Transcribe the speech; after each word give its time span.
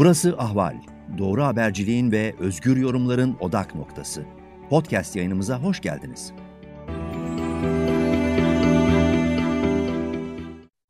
Burası 0.00 0.34
Ahval. 0.38 0.76
Doğru 1.18 1.42
haberciliğin 1.42 2.12
ve 2.12 2.34
özgür 2.38 2.76
yorumların 2.76 3.36
odak 3.40 3.74
noktası. 3.74 4.24
Podcast 4.70 5.16
yayınımıza 5.16 5.62
hoş 5.62 5.80
geldiniz. 5.80 6.32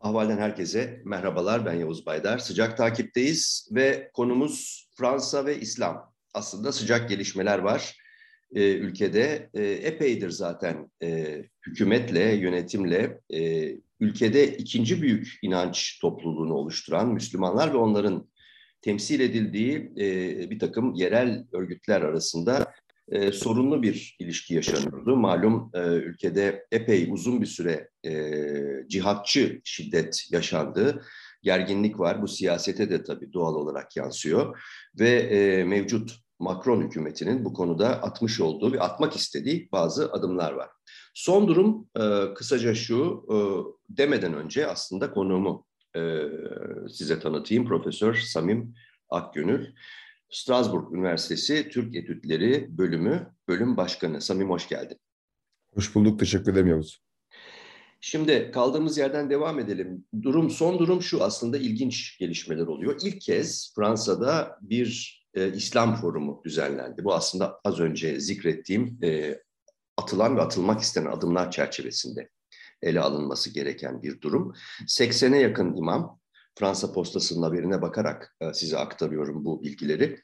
Ahval'den 0.00 0.38
herkese 0.38 1.02
merhabalar. 1.04 1.66
Ben 1.66 1.72
Yavuz 1.72 2.06
Baydar. 2.06 2.38
Sıcak 2.38 2.76
takipteyiz 2.76 3.68
ve 3.74 4.10
konumuz 4.14 4.88
Fransa 4.94 5.46
ve 5.46 5.60
İslam. 5.60 6.12
Aslında 6.34 6.72
sıcak 6.72 7.08
gelişmeler 7.08 7.58
var 7.58 7.96
e, 8.54 8.72
ülkede. 8.72 9.50
E, 9.54 9.62
epeydir 9.62 10.30
zaten 10.30 10.90
e, 11.02 11.42
hükümetle, 11.66 12.34
yönetimle 12.34 13.20
e, 13.34 13.70
ülkede 14.00 14.56
ikinci 14.56 15.02
büyük 15.02 15.38
inanç 15.42 15.98
topluluğunu 16.00 16.54
oluşturan 16.54 17.08
Müslümanlar 17.08 17.72
ve 17.72 17.76
onların 17.76 18.30
temsil 18.82 19.20
edildiği 19.20 19.92
e, 19.98 20.50
bir 20.50 20.58
takım 20.58 20.94
yerel 20.94 21.44
örgütler 21.52 22.02
arasında 22.02 22.72
e, 23.08 23.32
sorunlu 23.32 23.82
bir 23.82 24.16
ilişki 24.18 24.54
yaşanıyordu. 24.54 25.16
Malum 25.16 25.70
e, 25.74 25.80
ülkede 25.80 26.66
epey 26.72 27.08
uzun 27.10 27.40
bir 27.40 27.46
süre 27.46 27.88
e, 28.06 28.32
cihatçı 28.88 29.60
şiddet 29.64 30.26
yaşandı. 30.32 31.02
Gerginlik 31.42 31.98
var. 31.98 32.22
Bu 32.22 32.28
siyasete 32.28 32.90
de 32.90 33.02
tabii 33.02 33.32
doğal 33.32 33.54
olarak 33.54 33.96
yansıyor. 33.96 34.60
Ve 34.98 35.10
e, 35.10 35.64
mevcut 35.64 36.20
Macron 36.38 36.82
hükümetinin 36.82 37.44
bu 37.44 37.52
konuda 37.52 37.88
atmış 37.88 38.40
olduğu 38.40 38.72
ve 38.72 38.80
atmak 38.80 39.16
istediği 39.16 39.68
bazı 39.72 40.12
adımlar 40.12 40.52
var. 40.52 40.68
Son 41.14 41.48
durum 41.48 41.88
e, 42.00 42.34
kısaca 42.34 42.74
şu, 42.74 43.26
e, 43.30 43.36
demeden 43.96 44.34
önce 44.34 44.66
aslında 44.66 45.10
konuğumu 45.10 45.66
e, 45.96 46.28
size 46.88 47.20
tanıtayım. 47.20 47.64
Profesör 47.64 48.14
Samim 48.14 48.74
Akgönül. 49.08 49.66
Strasbourg 50.30 50.94
Üniversitesi 50.94 51.68
Türk 51.68 51.96
Etütleri 51.96 52.78
Bölümü 52.78 53.34
Bölüm 53.48 53.76
Başkanı. 53.76 54.20
Samim 54.20 54.50
hoş 54.50 54.68
geldin. 54.68 54.98
Hoş 55.74 55.94
bulduk. 55.94 56.18
Teşekkür 56.18 56.52
ederim 56.52 56.66
Yavuz. 56.66 57.02
Şimdi 58.00 58.50
kaldığımız 58.50 58.98
yerden 58.98 59.30
devam 59.30 59.58
edelim. 59.58 60.04
Durum 60.22 60.50
son 60.50 60.78
durum 60.78 61.02
şu 61.02 61.24
aslında 61.24 61.58
ilginç 61.58 62.18
gelişmeler 62.18 62.66
oluyor. 62.66 63.00
İlk 63.02 63.20
kez 63.20 63.72
Fransa'da 63.74 64.58
bir 64.62 65.20
e, 65.34 65.52
İslam 65.52 65.96
forumu 65.96 66.42
düzenlendi. 66.44 67.04
Bu 67.04 67.14
aslında 67.14 67.60
az 67.64 67.80
önce 67.80 68.20
zikrettiğim 68.20 68.98
e, 69.02 69.40
atılan 69.96 70.36
ve 70.36 70.40
atılmak 70.40 70.80
istenen 70.80 71.10
adımlar 71.10 71.50
çerçevesinde 71.50 72.28
ele 72.82 73.00
alınması 73.00 73.50
gereken 73.50 74.02
bir 74.02 74.20
durum. 74.20 74.54
80'e 74.86 75.40
yakın 75.40 75.76
imam, 75.76 76.20
Fransa 76.58 76.92
Postası'nın 76.92 77.42
haberine 77.42 77.82
bakarak 77.82 78.36
e, 78.40 78.54
size 78.54 78.78
aktarıyorum 78.78 79.44
bu 79.44 79.62
bilgileri. 79.62 80.20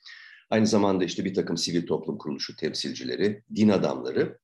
Aynı 0.50 0.66
zamanda 0.66 1.04
işte 1.04 1.24
bir 1.24 1.34
takım 1.34 1.56
sivil 1.56 1.86
toplum 1.86 2.18
kuruluşu 2.18 2.56
temsilcileri, 2.56 3.42
din 3.54 3.68
adamları. 3.68 4.38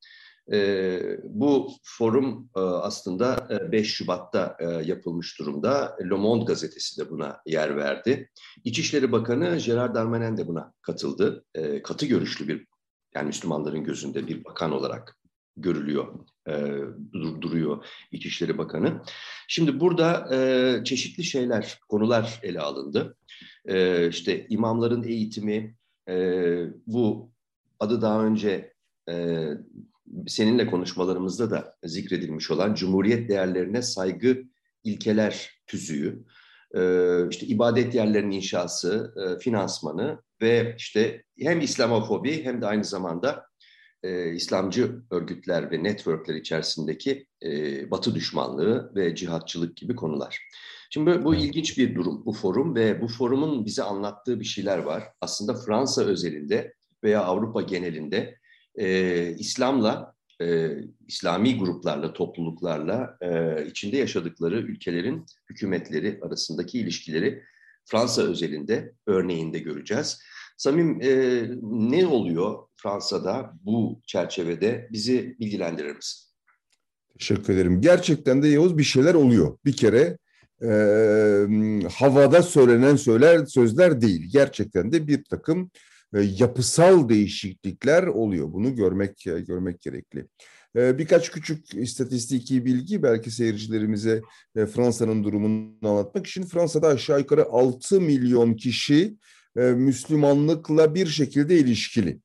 E, 0.53 1.01
bu 1.25 1.73
forum 1.83 2.51
e, 2.57 2.61
aslında 2.61 3.49
5 3.73 3.95
Şubat'ta 3.95 4.57
yapılmış 4.85 5.39
durumda. 5.39 5.97
Le 6.11 6.15
Monde 6.15 6.45
gazetesi 6.45 7.01
de 7.01 7.11
buna 7.11 7.41
yer 7.47 7.77
verdi. 7.77 8.31
İçişleri 8.65 9.13
Bakanı 9.13 9.59
Gerard 9.59 9.95
Darmanin 9.95 10.37
de 10.37 10.47
buna 10.47 10.73
katıldı. 10.83 11.45
Katı 11.85 12.07
görüşlü 12.07 12.49
bir, 12.49 12.67
yani 13.15 13.27
Müslümanların 13.27 13.85
gözünde 13.85 14.27
bir 14.27 14.45
bakan 14.45 14.73
olarak 14.73 15.22
görülüyor, 15.57 16.07
e, 16.49 16.53
duruyor 17.41 17.87
İçişleri 18.13 18.59
Bakanı. 18.59 19.03
Şimdi 19.49 19.81
burada 19.81 20.37
e, 20.37 20.85
çeşitli 20.85 21.25
şeyler, 21.25 21.79
konular 21.89 22.41
ele 22.43 22.61
alındı. 22.61 23.17
E, 23.65 24.09
işte 24.09 24.47
imamların 24.49 25.03
eğitimi, 25.03 25.77
e, 26.09 26.15
bu 26.87 27.31
adı 27.81 28.03
daha 28.03 28.25
önce 28.25 28.73
e, 29.09 29.47
seninle 30.27 30.67
konuşmalarımızda 30.67 31.51
da 31.51 31.77
zikredilmiş 31.85 32.51
olan 32.51 32.75
Cumhuriyet 32.75 33.29
değerlerine 33.29 33.83
saygı 33.83 34.43
ilkeler 34.85 35.51
tüzüğü, 35.67 36.25
e, 36.75 36.81
işte 37.31 37.47
ibadet 37.47 37.95
yerlerinin 37.95 38.37
inşası, 38.37 39.15
e, 39.17 39.39
finansmanı 39.39 40.23
ve 40.43 40.75
işte 40.79 41.25
hem 41.39 41.61
İslamofobi 41.61 42.45
hem 42.45 42.61
de 42.63 42.67
aynı 42.67 42.85
zamanda 42.85 43.52
e, 44.03 44.33
İslamcı 44.33 45.03
örgütler 45.11 45.71
ve 45.71 45.83
networkler 45.83 46.35
içerisindeki 46.35 47.27
e, 47.43 47.91
Batı 47.91 48.15
düşmanlığı 48.15 48.93
ve 48.95 49.15
cihatçılık 49.15 49.77
gibi 49.77 49.97
konular. 49.97 50.49
Şimdi 50.91 51.25
bu 51.25 51.35
ilginç 51.35 51.79
bir 51.79 51.95
durum, 51.95 52.27
bu 52.27 52.33
forum 52.33 52.75
ve 52.75 53.01
bu 53.01 53.09
forumun 53.09 53.67
bize 53.67 53.83
anlattığı 53.83 54.41
bir 54.41 54.45
şeyler 54.45 54.79
var. 54.79 55.05
Aslında 55.21 55.55
Fransa 55.55 56.05
özelinde 56.05 56.75
veya 57.05 57.23
Avrupa 57.23 57.63
genelinde 57.63 58.39
e, 58.75 59.31
İslam'la, 59.39 60.15
e, 60.41 60.69
İslami 61.09 61.59
gruplarla, 61.59 62.13
topluluklarla 62.13 63.19
e, 63.21 63.67
içinde 63.67 63.97
yaşadıkları 63.97 64.57
ülkelerin 64.57 65.27
hükümetleri 65.51 66.21
arasındaki 66.23 66.79
ilişkileri 66.79 67.43
Fransa 67.85 68.23
özelinde 68.23 68.93
örneğinde 69.07 69.59
göreceğiz. 69.59 70.23
Samim 70.63 71.03
e, 71.03 71.43
ne 71.63 72.07
oluyor 72.07 72.59
Fransa'da 72.77 73.53
bu 73.63 74.01
çerçevede 74.07 74.89
bizi 74.93 75.37
bilgilendirir 75.41 75.97
misin? 75.97 76.29
Teşekkür 77.19 77.55
ederim. 77.55 77.81
Gerçekten 77.81 78.43
de 78.43 78.49
Yavuz 78.49 78.79
bir 78.79 78.83
şeyler 78.83 79.15
oluyor. 79.15 79.59
Bir 79.65 79.77
kere 79.77 80.19
e, 80.63 80.69
havada 81.93 82.43
söylenen 82.43 82.97
söyler 82.97 83.47
sözler 83.47 84.01
değil. 84.01 84.31
Gerçekten 84.33 84.93
de 84.93 85.07
bir 85.07 85.25
takım 85.25 85.71
e, 86.15 86.21
yapısal 86.21 87.09
değişiklikler 87.09 88.03
oluyor. 88.03 88.53
Bunu 88.53 88.75
görmek 88.75 89.27
e, 89.27 89.41
görmek 89.41 89.81
gerekli. 89.81 90.27
E, 90.77 90.99
birkaç 90.99 91.31
küçük 91.31 91.75
istatistiki 91.75 92.65
bilgi 92.65 93.03
belki 93.03 93.31
seyircilerimize 93.31 94.23
e, 94.57 94.67
Fransa'nın 94.67 95.25
durumunu 95.25 95.89
anlatmak 95.89 96.27
için. 96.27 96.43
Fransa'da 96.43 96.89
aşağı 96.89 97.19
yukarı 97.19 97.45
6 97.45 98.01
milyon 98.01 98.55
kişi 98.55 99.17
Müslümanlıkla 99.55 100.95
bir 100.95 101.07
şekilde 101.07 101.59
ilişkili. 101.59 102.21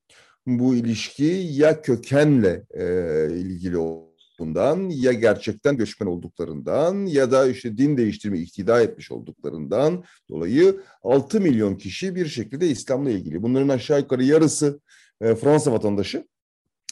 Bu 0.48 0.76
ilişki 0.76 1.48
ya 1.52 1.82
kökenle 1.82 2.64
e, 2.74 2.86
ilgili 3.32 3.78
olduğundan 3.78 4.90
ya 4.90 5.14
gerçekten 5.14 5.78
göçmen 5.78 6.08
olduklarından 6.08 7.06
ya 7.06 7.32
da 7.32 7.48
işte 7.48 7.78
din 7.78 7.98
değiştirme 7.98 8.40
iktida 8.40 8.82
etmiş 8.82 9.12
olduklarından 9.12 10.04
dolayı 10.30 10.82
6 11.04 11.42
milyon 11.42 11.76
kişi 11.76 12.16
bir 12.16 12.26
şekilde 12.26 12.68
İslam'la 12.68 13.10
ilgili. 13.10 13.44
Bunların 13.44 13.70
aşağı 13.70 14.00
yukarı 14.00 14.24
yarısı 14.24 14.80
e, 15.22 15.36
Fransa 15.36 15.72
vatandaşı. 15.72 16.28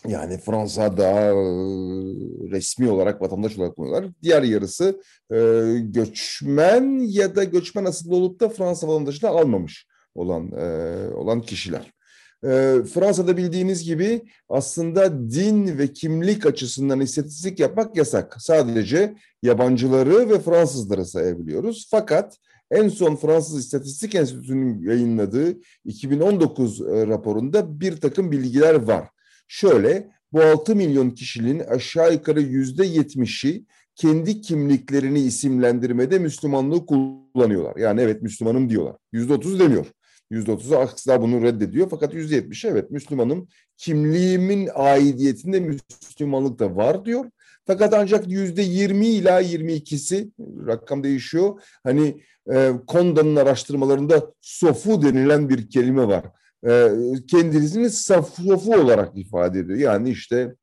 Yani 0.08 0.38
Fransa'da 0.38 1.10
e, 1.12 1.34
resmi 2.52 2.90
olarak 2.90 3.22
vatandaş 3.22 3.58
olarak 3.58 3.78
bulunuyorlar. 3.78 4.12
Diğer 4.24 4.44
yarısı 4.44 5.02
e, 5.32 5.38
göçmen 5.80 7.00
ya 7.00 7.36
da 7.36 7.44
göçmen 7.44 7.86
asıllı 7.86 8.16
olup 8.16 8.40
da 8.40 8.50
Fransa 8.50 8.88
vatandaşını 8.88 9.30
almamış 9.30 9.88
olan 10.16 10.52
e, 10.52 10.66
olan 11.14 11.42
kişiler. 11.42 11.94
E, 12.44 12.84
Fransa'da 12.94 13.38
bildiğiniz 13.38 13.84
gibi 13.84 14.22
aslında 14.50 15.32
din 15.32 15.78
ve 15.78 15.94
kimlik 15.94 16.46
açısından 16.46 17.00
istatistik 17.00 17.60
yapmak 17.60 17.98
yasak. 17.98 18.36
Sadece 18.40 19.16
yabancıları 19.44 20.30
ve 20.30 20.40
Fransızları 20.40 21.06
sayabiliyoruz. 21.06 21.88
Fakat 21.92 22.38
en 22.72 22.90
son 22.90 23.16
Fransız 23.16 23.60
İstatistik 23.60 24.16
Enstitüsü'nün 24.16 24.82
yayınladığı 24.82 25.58
2019 25.86 26.82
e, 26.82 27.08
raporunda 27.08 27.80
bir 27.80 27.98
takım 27.98 28.32
bilgiler 28.32 28.74
var. 28.74 29.10
Şöyle, 29.48 30.10
bu 30.32 30.42
6 30.42 30.76
milyon 30.76 31.10
kişinin 31.10 31.60
aşağı 31.60 32.14
yukarı 32.14 32.42
yüzde 32.42 32.86
yetmişi 32.86 33.66
kendi 33.96 34.42
kimliklerini 34.42 35.20
isimlendirmede 35.20 36.20
Müslümanlığı 36.20 36.86
kullanıyorlar. 36.86 37.76
Yani 37.76 38.02
evet 38.02 38.22
Müslümanım 38.22 38.70
diyorlar. 38.70 38.96
Yüzde 39.12 39.34
otuz 39.34 39.60
demiyor. 39.60 39.86
%30'u 40.32 40.78
asla 40.78 41.22
bunu 41.22 41.42
reddediyor. 41.42 41.88
Fakat 41.90 42.14
%70'i 42.14 42.70
evet 42.70 42.92
Müslümanım 42.92 43.48
kimliğimin 43.78 44.70
aidiyetinde 44.74 45.60
Müslümanlık 45.60 46.60
da 46.60 46.76
var 46.76 47.06
diyor. 47.06 47.26
Fakat 47.68 47.94
ancak 47.94 48.28
%20 48.28 49.06
ila 49.06 49.42
22'si 49.42 50.32
rakam 50.68 51.04
değişiyor. 51.04 51.62
Hani 51.84 52.22
e, 52.54 52.72
Konda'nın 52.88 53.36
araştırmalarında 53.36 54.34
sofu 54.42 55.02
denilen 55.02 55.50
bir 55.50 55.70
kelime 55.70 56.08
var. 56.08 56.26
E, 56.68 56.90
kendisini 57.28 57.90
sofu 57.90 58.74
olarak 58.74 59.18
ifade 59.18 59.60
ediyor. 59.60 59.80
Yani 59.80 60.10
işte 60.10 60.56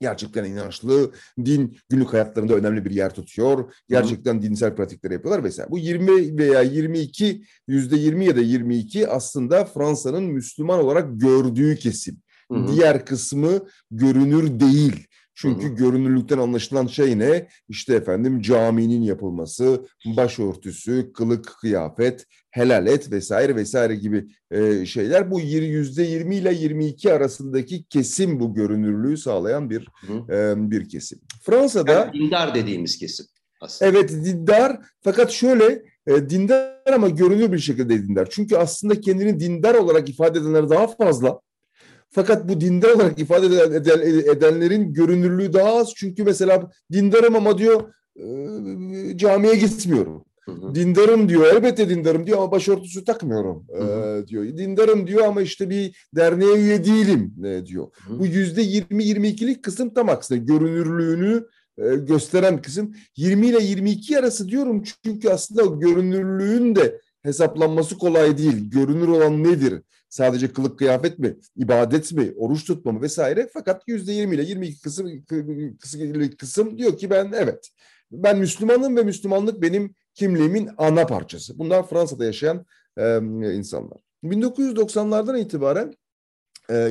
gerçekten 0.00 0.44
inançlı, 0.44 1.10
din 1.44 1.78
günlük 1.88 2.12
hayatlarında 2.12 2.54
önemli 2.54 2.84
bir 2.84 2.90
yer 2.90 3.14
tutuyor. 3.14 3.72
Gerçekten 3.88 4.38
Hı. 4.38 4.42
dinsel 4.42 4.76
pratikleri 4.76 5.12
yapıyorlar 5.12 5.44
vesaire. 5.44 5.70
Bu 5.70 5.78
20 5.78 6.38
veya 6.38 6.62
22, 6.62 7.44
yüzde 7.68 7.96
20 7.96 8.24
ya 8.24 8.36
da 8.36 8.40
22 8.40 9.08
aslında 9.08 9.64
Fransa'nın 9.64 10.24
Müslüman 10.24 10.84
olarak 10.84 11.20
gördüğü 11.20 11.76
kesim. 11.76 12.16
Hı. 12.52 12.66
Diğer 12.68 13.06
kısmı 13.06 13.60
görünür 13.90 14.60
değil. 14.60 15.06
Çünkü 15.38 15.66
hı 15.66 15.70
hı. 15.70 15.74
görünürlükten 15.74 16.38
anlaşılan 16.38 16.86
şey 16.86 17.18
ne? 17.18 17.48
İşte 17.68 17.94
efendim 17.94 18.40
caminin 18.40 19.02
yapılması, 19.02 19.86
başörtüsü, 20.06 21.12
kılık 21.12 21.56
kıyafet, 21.60 22.26
helal 22.50 22.86
et 22.86 23.12
vesaire 23.12 23.56
vesaire 23.56 23.94
gibi 23.94 24.26
e, 24.50 24.86
şeyler. 24.86 25.30
Bu 25.30 25.40
yüzde 25.40 26.02
20 26.02 26.36
ile 26.36 26.54
22 26.54 27.12
arasındaki 27.12 27.84
kesim 27.84 28.40
bu 28.40 28.54
görünürlüğü 28.54 29.16
sağlayan 29.16 29.70
bir 29.70 29.88
e, 30.30 30.70
bir 30.70 30.88
kesim. 30.88 31.20
Fransa'da 31.42 31.92
yani 31.92 32.12
dindar 32.12 32.54
dediğimiz 32.54 32.98
kesim. 32.98 33.26
Aslında. 33.60 33.90
Evet 33.90 34.10
dindar 34.10 34.80
fakat 35.00 35.30
şöyle 35.30 35.82
e, 36.06 36.30
dindar 36.30 36.94
ama 36.94 37.08
görünür 37.08 37.52
bir 37.52 37.58
şekilde 37.58 38.08
dindar. 38.08 38.28
Çünkü 38.30 38.56
aslında 38.56 39.00
kendini 39.00 39.40
dindar 39.40 39.74
olarak 39.74 40.08
ifade 40.08 40.38
edenler 40.38 40.68
daha 40.68 40.86
fazla. 40.86 41.40
Fakat 42.10 42.48
bu 42.48 42.60
dindar 42.60 42.90
olarak 42.90 43.18
ifade 43.18 43.46
eden, 43.46 44.00
edenlerin 44.36 44.92
görünürlüğü 44.92 45.52
daha 45.52 45.74
az. 45.74 45.92
Çünkü 45.96 46.24
mesela 46.24 46.70
dindarım 46.92 47.36
ama 47.36 47.58
diyor 47.58 47.92
e, 48.16 49.16
camiye 49.16 49.54
gitmiyorum. 49.54 50.24
Hı 50.44 50.52
hı. 50.52 50.74
Dindarım 50.74 51.28
diyor, 51.28 51.54
elbette 51.54 51.88
dindarım 51.88 52.26
diyor 52.26 52.38
ama 52.38 52.50
başörtüsü 52.50 53.04
takmıyorum 53.04 53.66
hı. 53.70 53.84
E, 53.84 54.28
diyor. 54.28 54.44
Dindarım 54.44 55.06
diyor 55.06 55.24
ama 55.26 55.42
işte 55.42 55.70
bir 55.70 56.08
derneğe 56.16 56.56
üye 56.56 56.84
değilim 56.84 57.34
e, 57.44 57.66
diyor. 57.66 57.86
Bu 58.08 58.26
yüzde 58.26 58.62
yirmi 58.62 59.04
yirmi 59.04 59.28
ikilik 59.28 59.62
kısım 59.62 59.94
tam 59.94 60.08
aksine 60.08 60.38
görünürlüğünü 60.38 61.46
e, 61.78 61.96
gösteren 61.96 62.62
kısım 62.62 62.94
20 63.16 63.46
ile 63.46 63.62
22 63.62 64.18
arası 64.18 64.48
diyorum 64.48 64.82
çünkü 65.04 65.28
aslında 65.28 65.86
görünürlüğün 65.86 66.76
de 66.76 67.00
hesaplanması 67.22 67.98
kolay 67.98 68.38
değil. 68.38 68.70
Görünür 68.70 69.08
olan 69.08 69.44
nedir? 69.44 69.82
Sadece 70.08 70.52
kılık 70.52 70.78
kıyafet 70.78 71.18
mi, 71.18 71.36
ibadet 71.56 72.12
mi, 72.12 72.32
oruç 72.36 72.64
tutma 72.64 72.92
mı 72.92 73.02
vesaire. 73.02 73.48
Fakat 73.52 73.82
yüzde 73.86 74.12
20 74.12 74.34
ile 74.34 74.42
22 74.42 74.80
kısım, 74.80 75.24
kısım, 75.80 76.36
kısım 76.38 76.78
diyor 76.78 76.98
ki 76.98 77.10
ben 77.10 77.32
evet 77.34 77.70
ben 78.10 78.38
Müslümanım 78.38 78.96
ve 78.96 79.02
Müslümanlık 79.02 79.62
benim 79.62 79.94
kimliğimin 80.14 80.70
ana 80.78 81.06
parçası. 81.06 81.58
Bunlar 81.58 81.88
Fransa'da 81.88 82.24
yaşayan 82.24 82.66
e, 82.96 83.18
insanlar. 83.54 83.98
1990'lardan 84.24 85.40
itibaren 85.40 85.94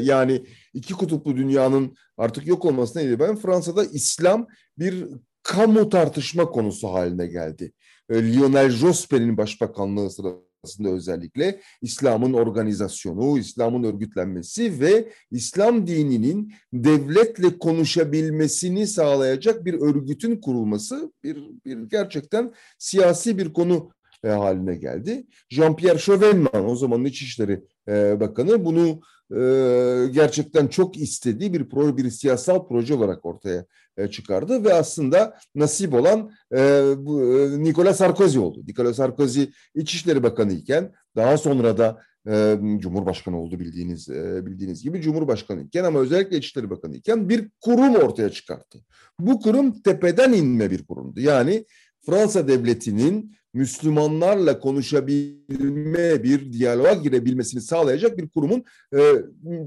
yani 0.01 0.45
iki 0.73 0.93
kutuplu 0.93 1.37
dünyanın 1.37 1.95
artık 2.17 2.47
yok 2.47 2.65
olmasına 2.65 3.01
itibaren 3.01 3.35
Fransa'da 3.35 3.85
İslam 3.85 4.47
bir 4.77 5.07
kamu 5.43 5.89
tartışma 5.89 6.45
konusu 6.45 6.87
haline 6.87 7.27
geldi. 7.27 7.71
Lionel 8.11 8.69
Jospe'nin 8.69 9.37
başbakanlığı 9.37 10.09
sırasında 10.09 10.45
özellikle 10.85 11.61
İslam'ın 11.81 12.33
organizasyonu, 12.33 13.39
İslam'ın 13.39 13.83
örgütlenmesi 13.83 14.79
ve 14.81 15.09
İslam 15.31 15.87
dininin 15.87 16.53
devletle 16.73 17.57
konuşabilmesini 17.57 18.87
sağlayacak 18.87 19.65
bir 19.65 19.73
örgütün 19.73 20.41
kurulması 20.41 21.11
bir, 21.23 21.37
bir 21.65 21.77
gerçekten 21.77 22.53
siyasi 22.77 23.37
bir 23.37 23.53
konu 23.53 23.91
e, 24.23 24.27
haline 24.27 24.75
geldi. 24.75 25.27
Jean-Pierre 25.51 25.99
Chauvelin 25.99 26.47
o 26.67 26.75
zamanın 26.75 27.05
İçişleri 27.05 27.61
e, 27.87 28.19
Bakanı 28.19 28.65
bunu 28.65 28.99
e, 29.31 30.07
gerçekten 30.11 30.67
çok 30.67 30.97
istediği 30.97 31.53
bir 31.53 31.69
proje, 31.69 31.97
bir 31.97 32.09
siyasal 32.09 32.67
proje 32.67 32.93
olarak 32.93 33.25
ortaya 33.25 33.65
e, 33.97 34.07
çıkardı 34.07 34.63
ve 34.63 34.73
aslında 34.73 35.37
nasip 35.55 35.93
olan 35.93 36.31
e, 36.51 36.61
e, 37.87 37.93
Sarkozy 37.93 38.39
oldu. 38.39 38.63
Nicolas 38.67 38.95
Sarkozy 38.95 39.43
İçişleri 39.75 40.23
Bakanı 40.23 40.53
iken 40.53 40.91
daha 41.15 41.37
sonra 41.37 41.77
da 41.77 42.01
Cumhurbaşkanı 42.77 43.39
oldu 43.39 43.59
bildiğiniz 43.59 44.09
bildiğiniz 44.45 44.83
gibi 44.83 45.01
Cumhurbaşkanı 45.01 45.61
iken 45.61 45.83
ama 45.83 45.99
özellikle 45.99 46.37
İçişleri 46.37 46.69
Bakanı 46.69 46.95
iken 46.95 47.29
bir 47.29 47.49
kurum 47.61 47.95
ortaya 47.95 48.29
çıkarttı. 48.29 48.79
Bu 49.19 49.39
kurum 49.39 49.81
tepeden 49.81 50.33
inme 50.33 50.71
bir 50.71 50.85
kurumdu. 50.85 51.19
Yani 51.19 51.65
Fransa 52.05 52.47
devletinin 52.47 53.35
Müslümanlarla 53.53 54.59
konuşabilme, 54.59 56.23
bir 56.23 56.53
diyaloğa 56.53 56.93
girebilmesini 56.93 57.61
sağlayacak 57.61 58.17
bir 58.17 58.29
kurumun 58.29 58.63
e, 58.93 58.99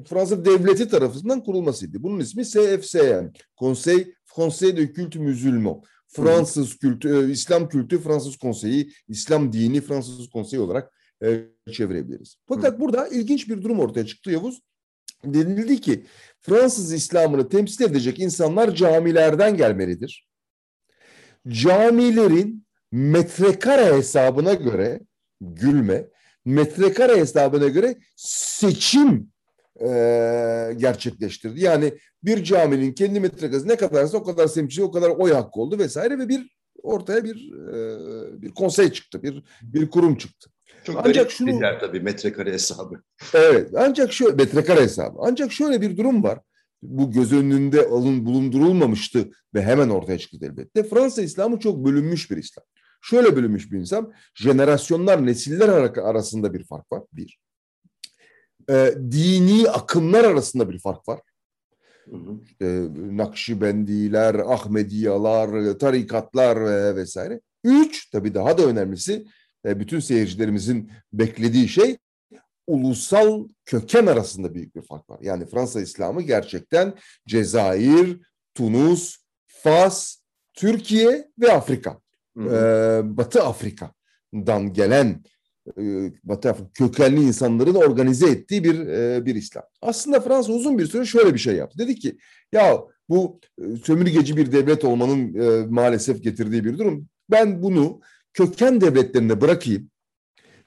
Fransa 0.09 0.45
devleti 0.45 0.89
tarafından 0.89 1.43
kurulmasıydı. 1.43 2.03
Bunun 2.03 2.21
ismi 2.21 2.45
CFCM, 2.45 3.27
Conseil 3.59 4.07
Conseil 4.35 4.77
de 4.77 4.93
Culte 4.93 5.19
Musulman. 5.19 5.83
Fransız 6.09 6.77
kültü, 6.77 7.09
e, 7.09 7.31
İslam 7.31 7.69
kültü 7.69 7.99
Fransız 7.99 8.37
konseyi, 8.37 8.93
İslam 9.09 9.53
dini 9.53 9.81
Fransız 9.81 10.31
konseyi 10.31 10.61
olarak 10.61 10.93
e, 11.25 11.45
çevirebiliriz. 11.73 12.37
Fakat 12.49 12.75
Hı. 12.75 12.81
burada 12.81 13.09
ilginç 13.09 13.49
bir 13.49 13.63
durum 13.63 13.81
ortaya 13.81 14.07
çıktı 14.07 14.31
Yavuz. 14.31 14.61
Denildi 15.25 15.81
ki 15.81 16.07
Fransız 16.41 16.93
İslam'ını 16.93 17.49
temsil 17.49 17.85
edecek 17.85 18.19
insanlar 18.19 18.75
camilerden 18.75 19.57
gelmelidir. 19.57 20.28
Camilerin 21.49 22.67
metrekare 22.93 23.97
hesabına 23.97 24.55
göre 24.55 25.01
gülme, 25.41 26.07
metrekare 26.45 27.17
hesabına 27.17 27.69
göre 27.69 27.97
seçim 28.17 29.31
e, 29.81 29.89
gerçekleştirdi. 30.77 31.61
Yani 31.61 31.95
bir 32.23 32.45
caminin 32.45 32.93
kendi 32.93 33.21
metrekaresi 33.21 33.69
ne 33.69 33.77
kadarsa 33.77 34.19
o 34.19 34.25
kadar 34.25 34.47
semçi, 34.47 34.83
o 34.83 34.91
kadar 34.91 35.11
oy 35.11 35.33
hakkı 35.33 35.61
oldu 35.61 35.79
vesaire 35.79 36.19
ve 36.19 36.29
bir 36.29 36.59
ortaya 36.83 37.25
bir 37.25 37.53
e, 37.53 38.43
bir 38.43 38.55
konsey 38.55 38.93
çıktı, 38.93 39.23
bir 39.23 39.43
bir 39.63 39.91
kurum 39.91 40.17
çıktı. 40.17 40.51
Çok 40.85 41.07
ancak 41.07 41.31
şunu 41.31 41.61
tabii 41.81 42.01
metrekare 42.01 42.53
hesabı. 42.53 43.03
Evet, 43.35 43.71
ancak 43.77 44.13
şu 44.13 44.37
metrekare 44.37 44.81
hesabı. 44.81 45.19
Ancak 45.21 45.53
şöyle 45.53 45.81
bir 45.81 45.97
durum 45.97 46.23
var. 46.23 46.39
Bu 46.83 47.11
göz 47.11 47.33
önünde 47.33 47.87
alın 47.87 48.27
bulundurulmamıştı 48.27 49.31
ve 49.55 49.63
hemen 49.63 49.89
ortaya 49.89 50.19
çıktı 50.19 50.39
elbette. 50.43 50.83
Fransa 50.83 51.23
İslamı 51.23 51.59
çok 51.59 51.85
bölünmüş 51.85 52.31
bir 52.31 52.37
İslam. 52.37 52.65
Şöyle 53.03 53.37
bölünmüş 53.37 53.73
bir 53.73 53.79
insan. 53.79 54.13
Jenerasyonlar, 54.35 55.27
nesiller 55.27 55.69
arasında 55.99 56.55
bir 56.55 56.65
fark 56.65 56.93
var. 56.93 57.03
Bir. 57.13 57.39
E, 58.71 58.95
dini 59.11 59.71
akımlar 59.71 60.25
arasında 60.25 60.71
bir 60.71 60.79
fark 60.79 61.09
var. 61.09 61.21
İşte 62.45 62.89
Nakşibendiler, 62.97 64.35
Ahmediyalar, 64.35 65.79
tarikatlar 65.79 66.97
vesaire. 66.97 67.41
Üç, 67.65 68.11
tabii 68.11 68.35
daha 68.35 68.59
da 68.59 68.67
önemlisi, 68.67 69.27
e, 69.67 69.81
bütün 69.81 70.01
seyircilerimizin 70.01 70.91
beklediği 71.13 71.69
şey 71.69 71.97
ulusal 72.69 73.49
köken 73.65 74.07
arasında 74.07 74.55
büyük 74.55 74.77
bir 74.77 74.83
fark 74.83 75.11
var. 75.11 75.19
Yani 75.23 75.47
Fransa 75.47 75.81
İslamı 75.81 76.23
gerçekten 76.23 76.95
Cezayir, 77.27 78.21
Tunus, 78.55 79.17
Fas, 79.47 80.17
Türkiye 80.55 81.29
ve 81.39 81.53
Afrika 81.53 82.01
e, 82.39 82.51
Batı 83.05 83.43
Afrika'dan 83.43 84.73
gelen 84.73 85.25
e, 85.79 85.83
Batı 86.25 86.51
Afrika 86.51 86.71
kökenli 86.75 87.23
insanların 87.23 87.75
organize 87.75 88.31
ettiği 88.31 88.65
bir 88.65 88.87
e, 88.87 89.27
bir 89.27 89.35
İslam. 89.35 89.65
Aslında 89.83 90.21
Fransa 90.21 90.53
uzun 90.53 90.79
bir 90.79 90.87
süre 90.87 91.05
şöyle 91.05 91.35
bir 91.35 91.39
şey 91.39 91.55
yaptı. 91.55 91.79
Dedi 91.79 91.95
ki 91.95 92.19
ya 92.53 92.85
bu 93.09 93.41
e, 93.59 93.77
sömürgeci 93.77 94.37
bir 94.37 94.53
devlet 94.53 94.85
olmanın 94.85 95.35
e, 95.35 95.67
maalesef 95.67 96.23
getirdiği 96.23 96.65
bir 96.65 96.79
durum. 96.79 97.09
Ben 97.31 97.63
bunu 97.63 98.01
köken 98.33 98.81
devletlerine 98.81 99.41
bırakayım. 99.41 99.91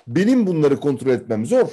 Benim 0.07 0.47
bunları 0.47 0.79
kontrol 0.79 1.11
etmem 1.11 1.45
zor. 1.45 1.67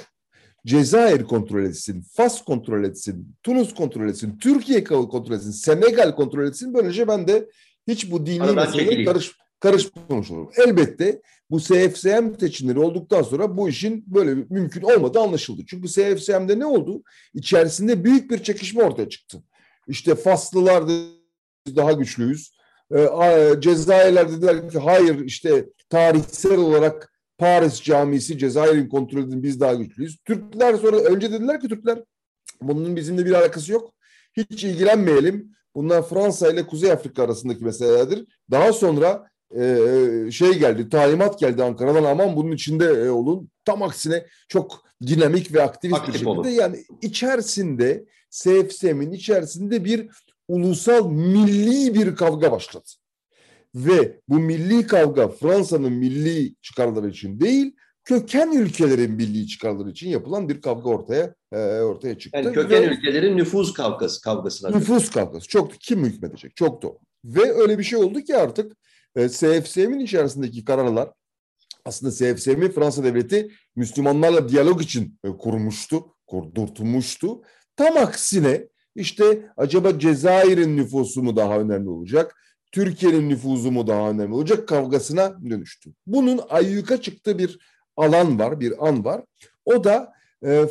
Cezayir 0.69 1.23
kontrol 1.23 1.63
etsin, 1.63 2.01
Fas 2.13 2.43
kontrol 2.43 2.83
etsin, 2.83 3.35
Tunus 3.43 3.73
kontrol 3.73 4.09
etsin, 4.09 4.37
Türkiye 4.37 4.83
kontrol 4.83 5.35
etsin, 5.35 5.51
Senegal 5.51 6.15
kontrol 6.15 6.47
etsin. 6.47 6.73
Böylece 6.73 7.07
ben 7.07 7.27
de 7.27 7.49
hiç 7.87 8.11
bu 8.11 8.25
dini 8.25 8.51
meseleye 8.51 9.05
karış, 9.05 9.31
karışmamış 9.59 10.31
olur. 10.31 10.53
Elbette 10.57 11.21
bu 11.49 11.59
CFSM 11.59 12.39
seçimleri 12.39 12.79
olduktan 12.79 13.21
sonra 13.21 13.57
bu 13.57 13.69
işin 13.69 14.03
böyle 14.07 14.33
mümkün 14.49 14.81
olmadığı 14.81 15.19
anlaşıldı. 15.19 15.61
Çünkü 15.67 15.87
CFSM'de 15.87 16.59
ne 16.59 16.65
oldu? 16.65 17.03
İçerisinde 17.33 18.03
büyük 18.03 18.31
bir 18.31 18.43
çekişme 18.43 18.83
ortaya 18.83 19.09
çıktı. 19.09 19.43
İşte 19.87 20.15
Faslılar 20.15 20.83
daha 21.75 21.91
güçlüyüz. 21.91 22.53
Ee, 22.95 23.07
Cezayirler 23.59 24.31
dediler 24.31 24.69
ki 24.69 24.79
hayır 24.79 25.19
işte 25.19 25.65
tarihsel 25.89 26.57
olarak 26.57 27.08
Paris 27.39 27.81
Camisi 27.83 28.37
Cezayir'in 28.37 28.89
kontrol 28.89 29.23
edin 29.23 29.43
biz 29.43 29.59
daha 29.59 29.73
güçlüyüz. 29.73 30.17
Türkler 30.25 30.75
sonra 30.75 30.97
önce 30.97 31.31
dediler 31.31 31.61
ki 31.61 31.67
Türkler 31.67 32.03
bunun 32.61 32.95
bizimle 32.95 33.25
bir 33.25 33.31
alakası 33.31 33.71
yok. 33.71 33.93
Hiç 34.37 34.63
ilgilenmeyelim. 34.63 35.51
Bunlar 35.75 36.09
Fransa 36.09 36.51
ile 36.51 36.67
Kuzey 36.67 36.91
Afrika 36.91 37.23
arasındaki 37.23 37.63
meselelerdir. 37.63 38.25
Daha 38.51 38.73
sonra 38.73 39.29
e, 39.57 39.77
şey 40.31 40.59
geldi, 40.59 40.89
talimat 40.89 41.39
geldi 41.39 41.63
Ankara'dan 41.63 42.03
aman 42.03 42.35
bunun 42.35 42.51
içinde 42.51 42.85
e, 42.85 43.09
olun. 43.09 43.49
Tam 43.65 43.83
aksine 43.83 44.25
çok 44.47 44.83
dinamik 45.07 45.53
ve 45.53 45.63
aktivist 45.63 45.99
Aktif 45.99 46.13
bir 46.13 46.19
şekilde 46.19 46.39
olun. 46.39 46.47
yani 46.47 46.83
içerisinde 47.01 48.05
CFSM'in 48.29 49.11
içerisinde 49.11 49.85
bir 49.85 50.09
ulusal 50.47 51.11
milli 51.11 51.93
bir 51.93 52.15
kavga 52.15 52.51
başladı. 52.51 52.85
Ve 53.75 54.19
bu 54.27 54.39
milli 54.39 54.87
kavga 54.87 55.27
Fransa'nın 55.27 55.93
milli 55.93 56.55
çıkarları 56.61 57.09
için 57.09 57.39
değil, 57.39 57.75
köken 58.03 58.51
ülkelerin 58.51 59.11
milli 59.11 59.47
çıkarları 59.47 59.89
için 59.89 60.09
yapılan 60.09 60.49
bir 60.49 60.61
kavga 60.61 60.89
ortaya 60.89 61.35
e, 61.51 61.57
ortaya 61.79 62.17
çıktı. 62.17 62.39
Yani 62.43 62.53
köken 62.53 62.81
Ve, 62.81 62.85
ülkelerin 62.85 63.37
nüfuz 63.37 63.73
kavgası 63.73 64.21
kavgasına. 64.21 64.69
Nüfuz 64.69 65.09
kavgası. 65.11 65.47
Çok 65.47 65.71
kim 65.79 66.05
hükmedecek? 66.05 66.55
Çok 66.55 66.81
doğru. 66.81 66.97
Ve 67.25 67.53
öyle 67.53 67.79
bir 67.79 67.83
şey 67.83 67.99
oldu 67.99 68.21
ki 68.21 68.37
artık 68.37 68.77
e, 69.15 69.29
CFSM'in 69.29 69.99
içerisindeki 69.99 70.65
kararlar 70.65 71.09
aslında 71.85 72.11
CFSM'i 72.11 72.71
Fransa 72.71 73.03
devleti 73.03 73.51
Müslümanlarla 73.75 74.49
diyalog 74.49 74.81
için 74.81 75.19
e, 75.23 75.29
kurmuştu, 75.29 76.15
kurdurtmuştu. 76.27 77.41
Tam 77.75 77.97
aksine 77.97 78.67
işte 78.95 79.51
acaba 79.57 79.99
Cezayir'in 79.99 80.77
nüfusu 80.77 81.23
mu 81.23 81.35
daha 81.35 81.59
önemli 81.59 81.89
olacak? 81.89 82.35
Türkiye'nin 82.71 83.29
nüfuzu 83.29 83.71
mu 83.71 83.87
daha 83.87 84.09
önemli 84.09 84.33
olacak 84.33 84.67
kavgasına 84.67 85.49
dönüştü. 85.49 85.93
Bunun 86.07 86.39
ayyuka 86.49 87.01
çıktığı 87.01 87.37
bir 87.37 87.59
alan 87.97 88.39
var, 88.39 88.59
bir 88.59 88.87
an 88.87 89.05
var. 89.05 89.23
O 89.65 89.83
da 89.83 90.13
e, 90.43 90.65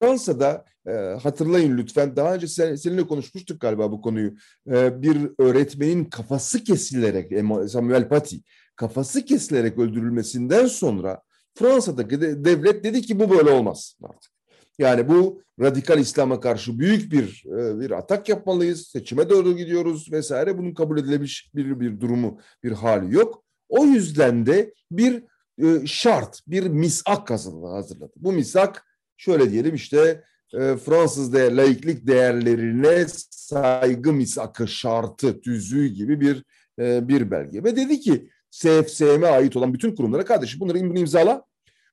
Fransa'da 0.00 0.64
e, 0.86 0.92
hatırlayın 1.22 1.78
lütfen 1.78 2.16
daha 2.16 2.34
önce 2.34 2.48
sen, 2.48 2.74
seninle 2.74 3.06
konuşmuştuk 3.06 3.60
galiba 3.60 3.92
bu 3.92 4.00
konuyu. 4.00 4.34
E, 4.68 5.02
bir 5.02 5.30
öğretmenin 5.38 6.04
kafası 6.04 6.64
kesilerek 6.64 7.32
Samuel 7.70 8.08
Paty 8.08 8.36
kafası 8.76 9.24
kesilerek 9.24 9.78
öldürülmesinden 9.78 10.66
sonra 10.66 11.22
Fransa'daki 11.54 12.20
de, 12.20 12.44
devlet 12.44 12.84
dedi 12.84 13.02
ki 13.02 13.20
bu 13.20 13.30
böyle 13.30 13.50
olmaz 13.50 13.96
artık. 14.02 14.33
Yani 14.78 15.08
bu 15.08 15.42
radikal 15.60 15.98
İslam'a 15.98 16.40
karşı 16.40 16.78
büyük 16.78 17.12
bir 17.12 17.44
e, 17.46 17.80
bir 17.80 17.90
atak 17.90 18.28
yapmalıyız. 18.28 18.86
Seçime 18.86 19.30
doğru 19.30 19.56
gidiyoruz 19.56 20.12
vesaire. 20.12 20.58
Bunun 20.58 20.74
kabul 20.74 20.98
edilebilir 20.98 21.50
bir 21.54 21.80
bir 21.80 22.00
durumu, 22.00 22.38
bir 22.62 22.72
hali 22.72 23.14
yok. 23.14 23.44
O 23.68 23.84
yüzden 23.84 24.46
de 24.46 24.74
bir 24.90 25.22
e, 25.62 25.86
şart, 25.86 26.40
bir 26.46 26.66
misak 26.66 27.30
hazırladı. 27.30 28.12
Bu 28.16 28.32
misak 28.32 28.86
şöyle 29.16 29.50
diyelim 29.50 29.74
işte 29.74 30.24
e, 30.54 30.76
Fransız 30.76 31.32
de, 31.32 31.56
laiklik 31.56 32.06
değerlerine 32.06 33.06
saygı 33.30 34.12
misakı 34.12 34.68
şartı 34.68 35.40
tüzüğü 35.40 35.86
gibi 35.86 36.20
bir 36.20 36.44
bir 36.78 37.30
belge. 37.30 37.64
Ve 37.64 37.76
dedi 37.76 38.00
ki 38.00 38.30
CFSM'e 38.50 39.26
ait 39.26 39.56
olan 39.56 39.74
bütün 39.74 39.94
kurumlara 39.94 40.24
kardeşim 40.24 40.60
bunları 40.60 40.78
imzala. 40.78 41.44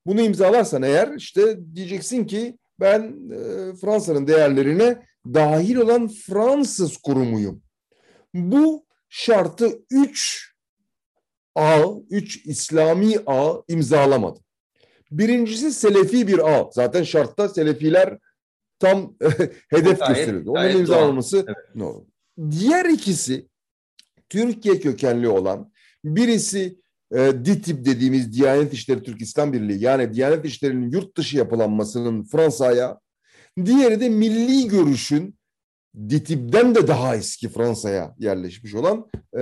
Bunu 0.05 0.21
imzalarsan 0.21 0.83
eğer 0.83 1.13
işte 1.17 1.59
diyeceksin 1.75 2.25
ki 2.25 2.57
ben 2.81 3.29
e, 3.31 3.75
Fransa'nın 3.75 4.27
değerlerine 4.27 5.05
dahil 5.25 5.75
olan 5.75 6.07
Fransız 6.07 6.97
kurumuyum. 6.97 7.63
Bu 8.33 8.85
şartı 9.09 9.81
3 9.91 10.51
A, 11.55 11.83
3 12.09 12.45
İslami 12.45 13.15
A 13.25 13.53
imzalamadı. 13.67 14.39
Birincisi 15.11 15.73
Selefi 15.73 16.27
bir 16.27 16.59
A. 16.59 16.69
Zaten 16.71 17.03
şartta 17.03 17.49
Selefiler 17.49 18.17
tam 18.79 19.15
hedef 19.69 19.99
gösteriyordu. 20.07 20.51
Onun 20.51 20.69
imzalaması 20.69 21.37
evet. 21.37 21.75
no. 21.75 22.05
Diğer 22.51 22.85
ikisi 22.85 23.47
Türkiye 24.29 24.79
kökenli 24.79 25.27
olan 25.27 25.71
birisi 26.03 26.80
e, 27.15 27.45
DİTİB 27.45 27.85
dediğimiz 27.85 28.33
Diyanet 28.33 28.73
İşleri 28.73 29.03
Türk 29.03 29.21
İslam 29.21 29.53
Birliği 29.53 29.83
yani 29.83 30.13
Diyanet 30.13 30.45
İşleri'nin 30.45 30.91
yurt 30.91 31.17
dışı 31.17 31.37
yapılanmasının 31.37 32.23
Fransa'ya, 32.23 32.99
diğeri 33.65 33.99
de 33.99 34.09
milli 34.09 34.67
görüşün 34.67 35.35
DİTİB'den 36.09 36.75
de 36.75 36.87
daha 36.87 37.15
eski 37.15 37.49
Fransa'ya 37.49 38.15
yerleşmiş 38.19 38.75
olan 38.75 39.09
e, 39.33 39.39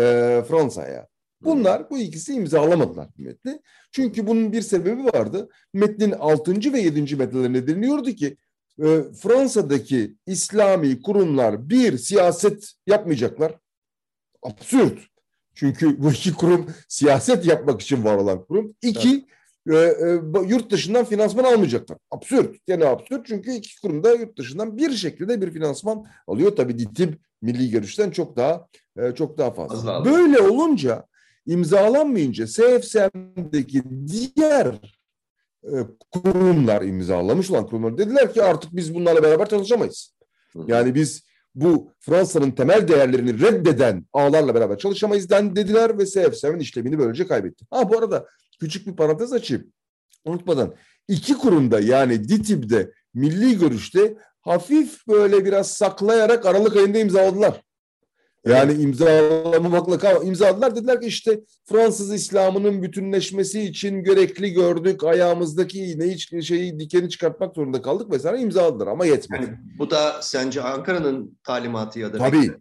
Fransa'ya. 0.48 1.08
Bunlar 1.42 1.90
bu 1.90 1.98
ikisi 1.98 2.34
imzalamadılar 2.34 3.08
metni. 3.18 3.60
Çünkü 3.92 4.28
bunun 4.28 4.52
bir 4.52 4.62
sebebi 4.62 5.06
vardı. 5.06 5.50
Metnin 5.74 6.12
6. 6.12 6.74
ve 6.74 6.80
7. 6.80 7.16
maddelerinde 7.16 7.68
deniliyordu 7.68 8.12
ki 8.12 8.38
e, 8.84 9.04
Fransa'daki 9.22 10.16
İslami 10.26 11.02
kurumlar 11.02 11.70
bir 11.70 11.98
siyaset 11.98 12.72
yapmayacaklar. 12.88 13.56
Absürt. 14.44 15.00
Çünkü 15.60 16.04
bu 16.04 16.12
iki 16.12 16.34
kurum 16.34 16.66
siyaset 16.88 17.46
yapmak 17.46 17.82
için 17.82 18.06
var 18.06 18.16
olan 18.16 18.46
kurum. 18.46 18.74
İki, 18.82 19.26
evet. 19.68 20.02
e, 20.02 20.10
e, 20.10 20.48
yurt 20.48 20.72
dışından 20.72 21.06
finansman 21.06 21.44
almayacaklar. 21.44 21.98
Absürt. 22.12 22.56
Yani 22.68 22.86
absürt 22.86 23.28
çünkü 23.28 23.52
iki 23.52 23.82
kurum 23.82 24.04
da 24.04 24.14
yurt 24.14 24.38
dışından 24.38 24.78
bir 24.78 24.92
şekilde 24.92 25.42
bir 25.42 25.52
finansman 25.52 26.06
alıyor. 26.28 26.56
Tabii 26.56 26.78
DİTİB 26.78 27.14
milli 27.42 27.72
görüşten 27.72 28.12
çok 28.12 28.38
daha 28.38 28.68
e, 28.98 29.16
çok 29.16 29.38
daha 29.38 29.52
fazla. 29.52 29.76
Azal. 29.76 30.06
Böyle 30.06 30.42
olunca 30.42 31.06
imzalanmayınca 31.46 32.46
CFSM'deki 32.46 33.84
diğer 34.08 34.68
e, 35.64 35.76
kurumlar 36.12 36.82
imzalamış 36.82 37.52
olan 37.52 37.66
kurumlar 37.66 37.98
dediler 37.98 38.34
ki 38.34 38.44
artık 38.44 38.76
biz 38.76 38.96
bunlarla 38.96 39.24
beraber 39.24 39.50
çalışamayız. 39.50 40.14
Yani 40.68 40.96
biz 40.96 41.29
bu 41.56 41.92
Fransa'nın 42.00 42.52
temel 42.52 42.88
değerlerini 42.88 43.42
reddeden 43.42 44.06
ağlarla 44.14 44.56
beraber 44.56 44.78
çalışamayız 44.78 45.30
dediler 45.30 45.98
ve 45.98 46.06
CFSM'in 46.06 46.60
işlemini 46.60 47.00
böylece 47.00 47.28
kaybetti. 47.28 47.66
Ha 47.70 47.90
bu 47.90 47.98
arada 47.98 48.26
küçük 48.60 48.88
bir 48.88 48.96
parantez 48.96 49.34
açayım. 49.34 49.74
Unutmadan 50.26 50.74
iki 51.08 51.38
kurumda 51.38 51.80
yani 51.80 52.30
DİTİB'de 52.30 52.92
milli 53.14 53.60
görüşte 53.60 54.18
hafif 54.42 55.08
böyle 55.08 55.46
biraz 55.46 55.72
saklayarak 55.72 56.46
Aralık 56.46 56.76
ayında 56.76 57.00
imzaladılar. 57.00 57.62
Yani 58.46 58.74
imzalamamakla 58.74 60.24
imzaladılar. 60.24 60.76
Dediler 60.76 61.02
ki 61.02 61.08
işte 61.08 61.40
Fransız 61.66 62.14
İslam'ının 62.14 62.84
bütünleşmesi 62.84 63.62
için 63.62 64.04
gerekli 64.04 64.54
gördük. 64.54 65.04
Ayağımızdaki 65.04 65.80
iğneyi 65.80 66.44
şeyi 66.44 66.80
dikeni 66.80 67.10
çıkartmak 67.10 67.56
zorunda 67.56 67.82
kaldık 67.82 68.12
vesaire 68.12 68.42
imzaladılar 68.42 68.88
ama 68.88 69.06
yetmedi. 69.06 69.44
Yani 69.44 69.58
bu 69.80 69.90
da 69.90 70.22
sence 70.22 70.62
Ankara'nın 70.62 71.40
talimatı 71.44 72.00
ya 72.00 72.14
da 72.14 72.18
Tabii. 72.18 72.52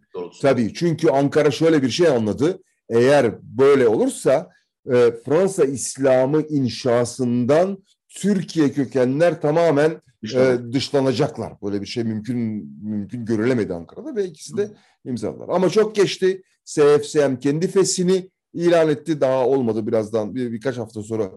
Tabii. 0.41 0.73
Çünkü 0.73 1.09
Ankara 1.09 1.51
şöyle 1.51 1.81
bir 1.81 1.89
şey 1.89 2.07
anladı. 2.07 2.59
Eğer 2.89 3.31
böyle 3.41 3.87
olursa 3.87 4.49
e, 4.93 5.11
Fransa 5.25 5.65
İslam'ı 5.65 6.41
inşasından 6.41 7.83
Türkiye 8.09 8.71
kökenler 8.71 9.41
tamamen 9.41 10.01
e, 10.23 10.57
dışlanacaklar. 10.73 11.53
Böyle 11.63 11.81
bir 11.81 11.85
şey 11.85 12.03
mümkün 12.03 12.37
mümkün 12.83 13.25
görülemedi 13.25 13.73
Ankara'da 13.73 14.15
ve 14.15 14.25
ikisi 14.25 14.57
de 14.57 14.71
imzaladılar. 15.05 15.49
Ama 15.49 15.69
çok 15.69 15.95
geçti. 15.95 16.43
CFSM 16.65 17.35
kendi 17.35 17.67
fesini 17.67 18.29
ilan 18.53 18.89
etti. 18.89 19.21
Daha 19.21 19.47
olmadı 19.47 19.87
birazdan 19.87 20.35
bir, 20.35 20.51
birkaç 20.51 20.77
hafta 20.77 21.03
sonra 21.03 21.31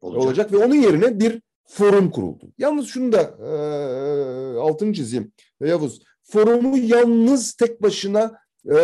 olacak. 0.00 0.22
olacak 0.22 0.52
ve 0.52 0.56
onun 0.56 0.74
yerine 0.74 1.20
bir 1.20 1.42
forum 1.64 2.10
kuruldu. 2.10 2.52
Yalnız 2.58 2.86
şunu 2.86 3.12
da 3.12 3.20
e, 3.20 4.58
altını 4.58 4.92
çizeyim 4.92 5.32
Yavuz. 5.60 6.02
Forumu 6.22 6.78
yalnız 6.78 7.52
tek 7.52 7.82
başına 7.82 8.38
e, 8.64 8.76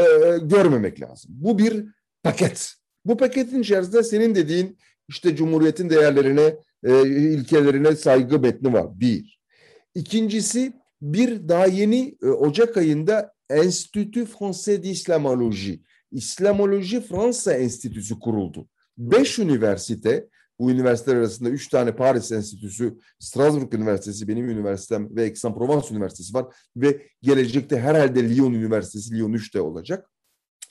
görmemek 0.42 1.00
lazım. 1.00 1.30
Bu 1.34 1.58
bir 1.58 1.86
paket. 2.22 2.74
Bu 3.04 3.16
paketin 3.16 3.62
içerisinde 3.62 4.02
senin 4.02 4.34
dediğin 4.34 4.78
işte 5.08 5.36
Cumhuriyet'in 5.36 5.90
değerlerine, 5.90 6.56
e, 6.84 7.08
ilkelerine 7.08 7.96
saygı 7.96 8.38
metni 8.38 8.72
var. 8.72 9.00
Bir. 9.00 9.40
İkincisi 9.94 10.72
bir 11.02 11.48
daha 11.48 11.66
yeni 11.66 12.16
e, 12.22 12.26
Ocak 12.26 12.76
ayında 12.76 13.34
Enstitü 13.50 14.24
Français 14.24 14.82
d'Islamologie, 14.82 15.80
İslamoloji 16.12 17.00
Fransa 17.00 17.52
Enstitüsü 17.52 18.18
kuruldu. 18.18 18.68
Beş 18.98 19.38
üniversite, 19.38 20.28
bu 20.58 20.70
üniversiteler 20.70 21.16
arasında 21.16 21.50
üç 21.50 21.68
tane 21.68 21.96
Paris 21.96 22.32
Enstitüsü, 22.32 22.98
Strasbourg 23.18 23.74
Üniversitesi, 23.74 24.28
benim 24.28 24.48
üniversitem 24.48 25.16
ve 25.16 25.22
Aix-en-Provence 25.22 25.94
Üniversitesi 25.94 26.34
var. 26.34 26.46
Ve 26.76 27.02
gelecekte 27.22 27.80
herhalde 27.80 28.36
Lyon 28.36 28.52
Üniversitesi, 28.52 29.14
Lyon 29.14 29.32
3'te 29.32 29.60
olacak. 29.60 30.10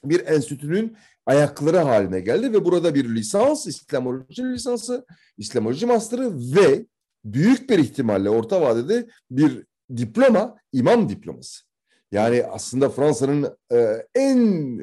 Bir 0.03 0.27
enstitünün 0.27 0.97
ayakları 1.25 1.77
haline 1.77 2.19
geldi 2.19 2.53
ve 2.53 2.65
burada 2.65 2.95
bir 2.95 3.15
lisans, 3.15 3.67
İslamoloji 3.67 4.43
lisansı, 4.43 5.05
İslamoloji 5.37 5.85
master'ı 5.85 6.37
ve 6.55 6.85
büyük 7.25 7.69
bir 7.69 7.79
ihtimalle 7.79 8.29
orta 8.29 8.61
vadede 8.61 9.07
bir 9.31 9.63
diploma, 9.97 10.57
imam 10.71 11.09
diploması. 11.09 11.63
Yani 12.11 12.43
aslında 12.43 12.89
Fransa'nın 12.89 13.57
e, 13.71 14.07
en 14.15 14.79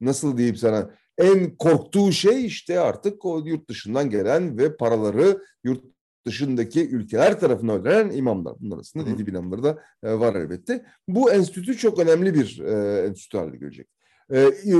nasıl 0.00 0.36
diyeyim 0.36 0.56
sana 0.56 0.90
en 1.18 1.56
korktuğu 1.56 2.12
şey 2.12 2.46
işte 2.46 2.80
artık 2.80 3.24
o 3.24 3.42
yurt 3.46 3.70
dışından 3.70 4.10
gelen 4.10 4.58
ve 4.58 4.76
paraları 4.76 5.42
yurt 5.64 5.84
dışındaki 6.26 6.88
ülkeler 6.88 7.40
tarafından 7.40 7.80
ödenen 7.80 8.16
imamlar. 8.16 8.54
Bunlar 8.60 8.76
arasında 8.76 9.06
dedi 9.06 9.30
imamları 9.30 9.62
da 9.62 9.82
e, 10.02 10.12
var 10.12 10.34
elbette. 10.34 10.84
Bu 11.08 11.32
enstitü 11.32 11.76
çok 11.76 11.98
önemli 11.98 12.34
bir 12.34 12.58
e, 12.58 12.98
enstitü 13.06 13.38
haline 13.38 13.56
gelecek. 13.56 13.88
E, 14.32 14.40
e, 14.40 14.78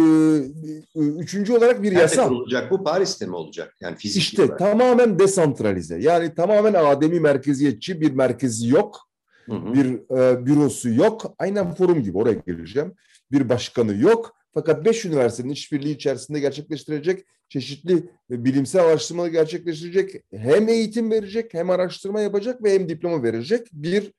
üçüncü 0.95 1.53
olarak 1.53 1.83
bir 1.83 1.89
Nerede 1.91 2.01
yasa. 2.01 2.31
bu? 2.71 2.85
Paris'te 2.85 3.27
mi 3.27 3.35
olacak? 3.35 3.75
Yani 3.81 3.97
fiziki 3.97 4.19
İşte 4.19 4.43
olarak. 4.43 4.59
tamamen 4.59 5.19
desantralize. 5.19 5.99
Yani 5.99 6.35
tamamen 6.35 6.75
ademi 6.75 7.21
merkeziyetçi 7.21 8.01
bir 8.01 8.13
merkezi 8.13 8.69
yok. 8.69 9.01
Hı 9.47 9.53
hı. 9.53 9.75
Bir 9.75 10.17
e, 10.19 10.47
bürosu 10.47 10.91
yok. 10.91 11.35
Aynen 11.39 11.75
forum 11.75 12.03
gibi 12.03 12.19
oraya 12.19 12.43
geleceğim. 12.47 12.95
Bir 13.33 13.49
başkanı 13.49 13.97
yok. 13.97 14.37
Fakat 14.55 14.85
beş 14.85 15.05
üniversitenin 15.05 15.53
işbirliği 15.53 15.95
içerisinde 15.95 16.41
gerçekleştirecek 16.41 17.25
çeşitli 17.49 18.11
bilimsel 18.31 18.85
araştırmaları 18.85 19.31
gerçekleştirecek 19.31 20.25
hem 20.33 20.69
eğitim 20.69 21.11
verecek 21.11 21.55
hem 21.55 21.71
araştırma 21.71 22.21
yapacak 22.21 22.63
ve 22.65 22.75
hem 22.75 22.89
diploma 22.89 23.23
verecek 23.23 23.67
bir 23.73 24.13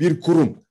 bir 0.00 0.20
kurum. 0.20 0.65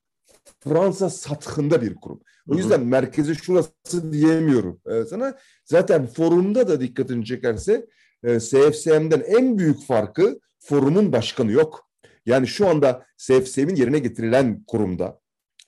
Fransa 0.60 1.10
sathında 1.10 1.82
bir 1.82 1.96
kurum. 1.96 2.22
O 2.50 2.56
yüzden 2.56 2.86
merkezi 2.86 3.36
şurası 3.36 4.12
diyemiyorum 4.12 4.82
ee, 4.88 5.06
sana. 5.06 5.38
Zaten 5.66 6.08
forumda 6.08 6.68
da 6.68 6.82
dikkatini 6.82 7.26
çekerse 7.26 7.86
e, 8.24 8.40
CFSM'den 8.40 9.24
en 9.28 9.58
büyük 9.58 9.86
farkı 9.86 10.40
forumun 10.60 11.12
başkanı 11.12 11.52
yok. 11.52 11.90
Yani 12.26 12.48
şu 12.48 12.68
anda 12.68 13.06
CFSM'in 13.18 13.76
yerine 13.76 14.00
getirilen 14.00 14.64
kurumda 14.68 15.20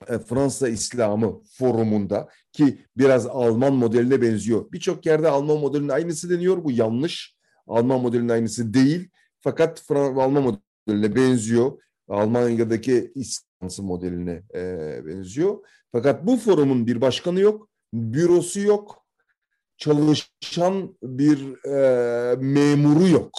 e, 0.07 0.19
Fransa 0.19 0.69
İslamı 0.69 1.41
forumunda 1.57 2.29
ki 2.51 2.85
biraz 2.97 3.27
Alman 3.27 3.73
modeline 3.73 4.21
benziyor. 4.21 4.71
Birçok 4.71 5.05
yerde 5.05 5.27
Alman 5.27 5.57
modelinin 5.57 5.89
aynısı 5.89 6.29
deniyor. 6.29 6.63
Bu 6.63 6.71
yanlış. 6.71 7.37
Alman 7.67 8.01
modelinin 8.01 8.29
aynısı 8.29 8.73
değil. 8.73 9.09
Fakat 9.41 9.83
Alman 9.91 10.43
modeline 10.43 11.15
benziyor. 11.15 11.71
Almanya'daki 12.07 13.11
İslamsı 13.57 13.83
modeline 13.83 14.43
e, 14.55 15.05
benziyor. 15.05 15.57
Fakat 15.91 16.25
bu 16.25 16.37
forumun 16.37 16.87
bir 16.87 17.01
başkanı 17.01 17.39
yok, 17.39 17.69
bürosu 17.93 18.59
yok, 18.59 19.05
çalışan 19.77 20.97
bir 21.03 21.65
e, 21.65 22.35
memuru 22.35 23.07
yok. 23.07 23.31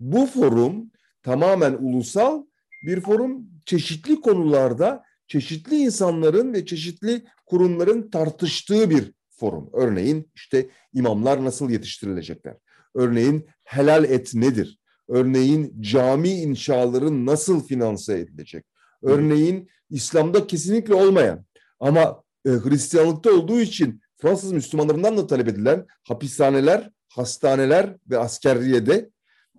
Bu 0.00 0.26
forum 0.26 0.90
tamamen 1.22 1.72
ulusal 1.72 2.44
bir 2.86 3.00
forum. 3.00 3.46
Çeşitli 3.66 4.20
konularda 4.20 5.04
çeşitli 5.28 5.76
insanların 5.76 6.52
ve 6.52 6.66
çeşitli 6.66 7.24
kurumların 7.46 8.10
tartıştığı 8.10 8.90
bir 8.90 9.12
forum. 9.30 9.70
Örneğin 9.72 10.30
işte 10.34 10.70
imamlar 10.92 11.44
nasıl 11.44 11.70
yetiştirilecekler? 11.70 12.56
Örneğin 12.94 13.46
helal 13.64 14.04
et 14.04 14.34
nedir? 14.34 14.78
Örneğin 15.08 15.80
cami 15.80 16.30
inşaları 16.30 17.26
nasıl 17.26 17.66
finanse 17.66 18.18
edilecek? 18.18 18.64
Örneğin 19.04 19.68
İslam'da 19.90 20.46
kesinlikle 20.46 20.94
olmayan 20.94 21.44
ama 21.80 22.22
e, 22.46 22.50
Hristiyanlıkta 22.50 23.32
olduğu 23.32 23.60
için 23.60 24.00
Fransız 24.16 24.52
Müslümanlarından 24.52 25.16
da 25.16 25.26
talep 25.26 25.48
edilen 25.48 25.86
hapishaneler, 26.08 26.90
hastaneler 27.08 27.96
ve 28.10 28.18
askeriyede 28.18 29.10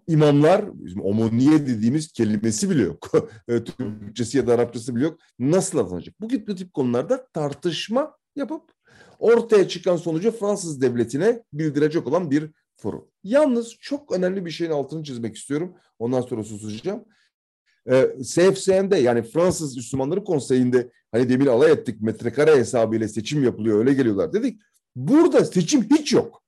imamlar, 0.08 0.86
bizim 0.86 1.06
omoniye 1.06 1.68
dediğimiz 1.68 2.12
kelimesi 2.12 2.70
bile 2.70 2.82
yok. 2.82 3.12
E, 3.48 3.64
Türkçesi 3.64 4.38
ya 4.38 4.48
da 4.48 4.54
Arapçası 4.54 4.96
bile 4.96 5.04
yok. 5.04 5.20
Nasıl 5.40 5.78
atanacak? 5.78 6.22
Bu 6.22 6.28
gibi 6.28 6.56
tip 6.56 6.74
konularda 6.74 7.28
tartışma 7.34 8.18
yapıp 8.36 8.62
ortaya 9.20 9.68
çıkan 9.68 9.98
sonucu 9.98 10.32
Fransız 10.32 10.82
devletine 10.82 11.44
bildirecek 11.54 12.08
olan 12.08 12.32
bir 12.32 12.52
forum. 12.78 13.08
Yalnız 13.24 13.76
çok 13.80 14.12
önemli 14.12 14.46
bir 14.46 14.52
şeyin 14.52 14.72
altını 14.72 15.04
çizmek 15.04 15.36
istiyorum. 15.36 15.76
Ondan 16.00 16.22
sonra 16.22 16.44
susacağım. 16.44 17.04
Ee, 17.92 18.10
CFCM'de 18.24 18.98
yani 18.98 19.24
Fransız 19.24 19.78
Müslümanları 19.78 20.24
Konseyi'nde 20.24 20.92
hani 21.12 21.30
demin 21.30 21.46
alay 21.46 21.72
ettik 21.72 22.02
metrekare 22.02 22.56
hesabıyla 22.56 23.08
seçim 23.08 23.44
yapılıyor 23.44 23.80
öyle 23.80 23.94
geliyorlar 23.94 24.34
dedik. 24.34 24.62
Burada 24.96 25.46
seçim 25.46 25.84
hiç 25.84 26.14
yok. 26.14 26.44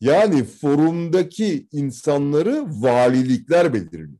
Yani 0.00 0.44
forumdaki 0.44 1.68
insanları 1.72 2.64
valilikler 2.66 3.74
belirliyor. 3.74 4.18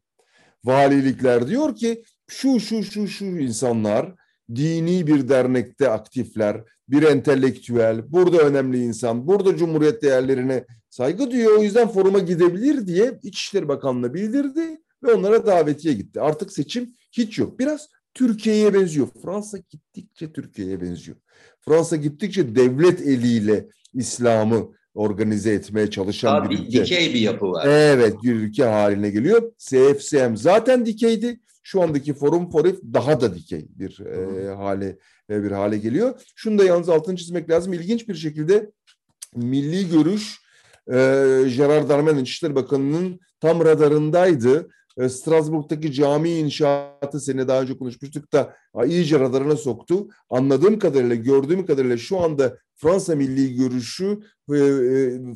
Valilikler 0.64 1.48
diyor 1.48 1.76
ki 1.76 2.02
şu 2.28 2.60
şu 2.60 2.84
şu 2.84 3.08
şu 3.08 3.24
insanlar 3.24 4.14
dini 4.54 5.06
bir 5.06 5.28
dernekte 5.28 5.88
aktifler, 5.88 6.62
bir 6.88 7.02
entelektüel, 7.02 8.12
burada 8.12 8.38
önemli 8.38 8.82
insan, 8.84 9.26
burada 9.26 9.56
cumhuriyet 9.56 10.02
değerlerine 10.02 10.64
saygı 10.90 11.30
duyuyor. 11.30 11.58
O 11.58 11.62
yüzden 11.62 11.88
foruma 11.88 12.18
gidebilir 12.18 12.86
diye 12.86 13.18
İçişleri 13.22 13.68
Bakanlığı 13.68 14.14
bildirdi 14.14 14.83
ve 15.04 15.12
onlara 15.14 15.46
davetiye 15.46 15.94
gitti. 15.94 16.20
Artık 16.20 16.52
seçim 16.52 16.92
hiç 17.12 17.38
yok. 17.38 17.58
Biraz 17.58 17.88
Türkiye'ye 18.14 18.74
benziyor. 18.74 19.08
Fransa 19.22 19.58
gittikçe 19.70 20.32
Türkiye'ye 20.32 20.80
benziyor. 20.80 21.16
Fransa 21.60 21.96
gittikçe 21.96 22.54
devlet 22.54 23.00
eliyle 23.00 23.68
İslam'ı 23.94 24.68
organize 24.94 25.52
etmeye 25.52 25.90
çalışan 25.90 26.40
Daha 26.40 26.50
bir 26.50 26.58
ülke. 26.58 26.84
Dikey 26.84 27.14
bir 27.14 27.20
yapı 27.20 27.46
var. 27.46 27.66
Evet 27.68 28.14
bir 28.22 28.34
ülke 28.34 28.64
haline 28.64 29.10
geliyor. 29.10 29.52
CFCM 29.58 30.36
zaten 30.36 30.86
dikeydi. 30.86 31.40
Şu 31.62 31.82
andaki 31.82 32.14
Forum 32.14 32.50
Forif 32.50 32.80
daha 32.94 33.20
da 33.20 33.34
dikey 33.34 33.66
bir 33.70 34.00
e, 34.00 34.54
hale 34.54 34.98
e, 35.30 35.42
bir 35.42 35.50
hale 35.50 35.78
geliyor. 35.78 36.20
Şunu 36.36 36.58
da 36.58 36.64
yalnız 36.64 36.88
altını 36.88 37.16
çizmek 37.16 37.50
lazım. 37.50 37.72
İlginç 37.72 38.08
bir 38.08 38.14
şekilde 38.14 38.70
milli 39.36 39.90
görüş 39.90 40.40
e, 40.88 40.94
Gerard 41.56 41.88
Darmanin 41.88 42.22
İçişleri 42.22 42.54
Bakanı'nın 42.54 43.20
tam 43.40 43.64
radarındaydı. 43.64 44.68
E, 44.98 45.08
Strasbourg'daki 45.08 45.92
cami 45.92 46.30
inşaatı 46.30 47.20
seni 47.20 47.48
daha 47.48 47.62
önce 47.62 47.78
konuşmuştuk 47.78 48.32
da 48.32 48.56
iyice 48.86 49.20
radarına 49.20 49.56
soktu. 49.56 50.08
Anladığım 50.30 50.78
kadarıyla, 50.78 51.14
gördüğüm 51.14 51.66
kadarıyla 51.66 51.96
şu 51.96 52.20
anda 52.20 52.58
Fransa 52.76 53.14
milli 53.16 53.56
görüşü 53.56 54.18
e, 54.50 54.58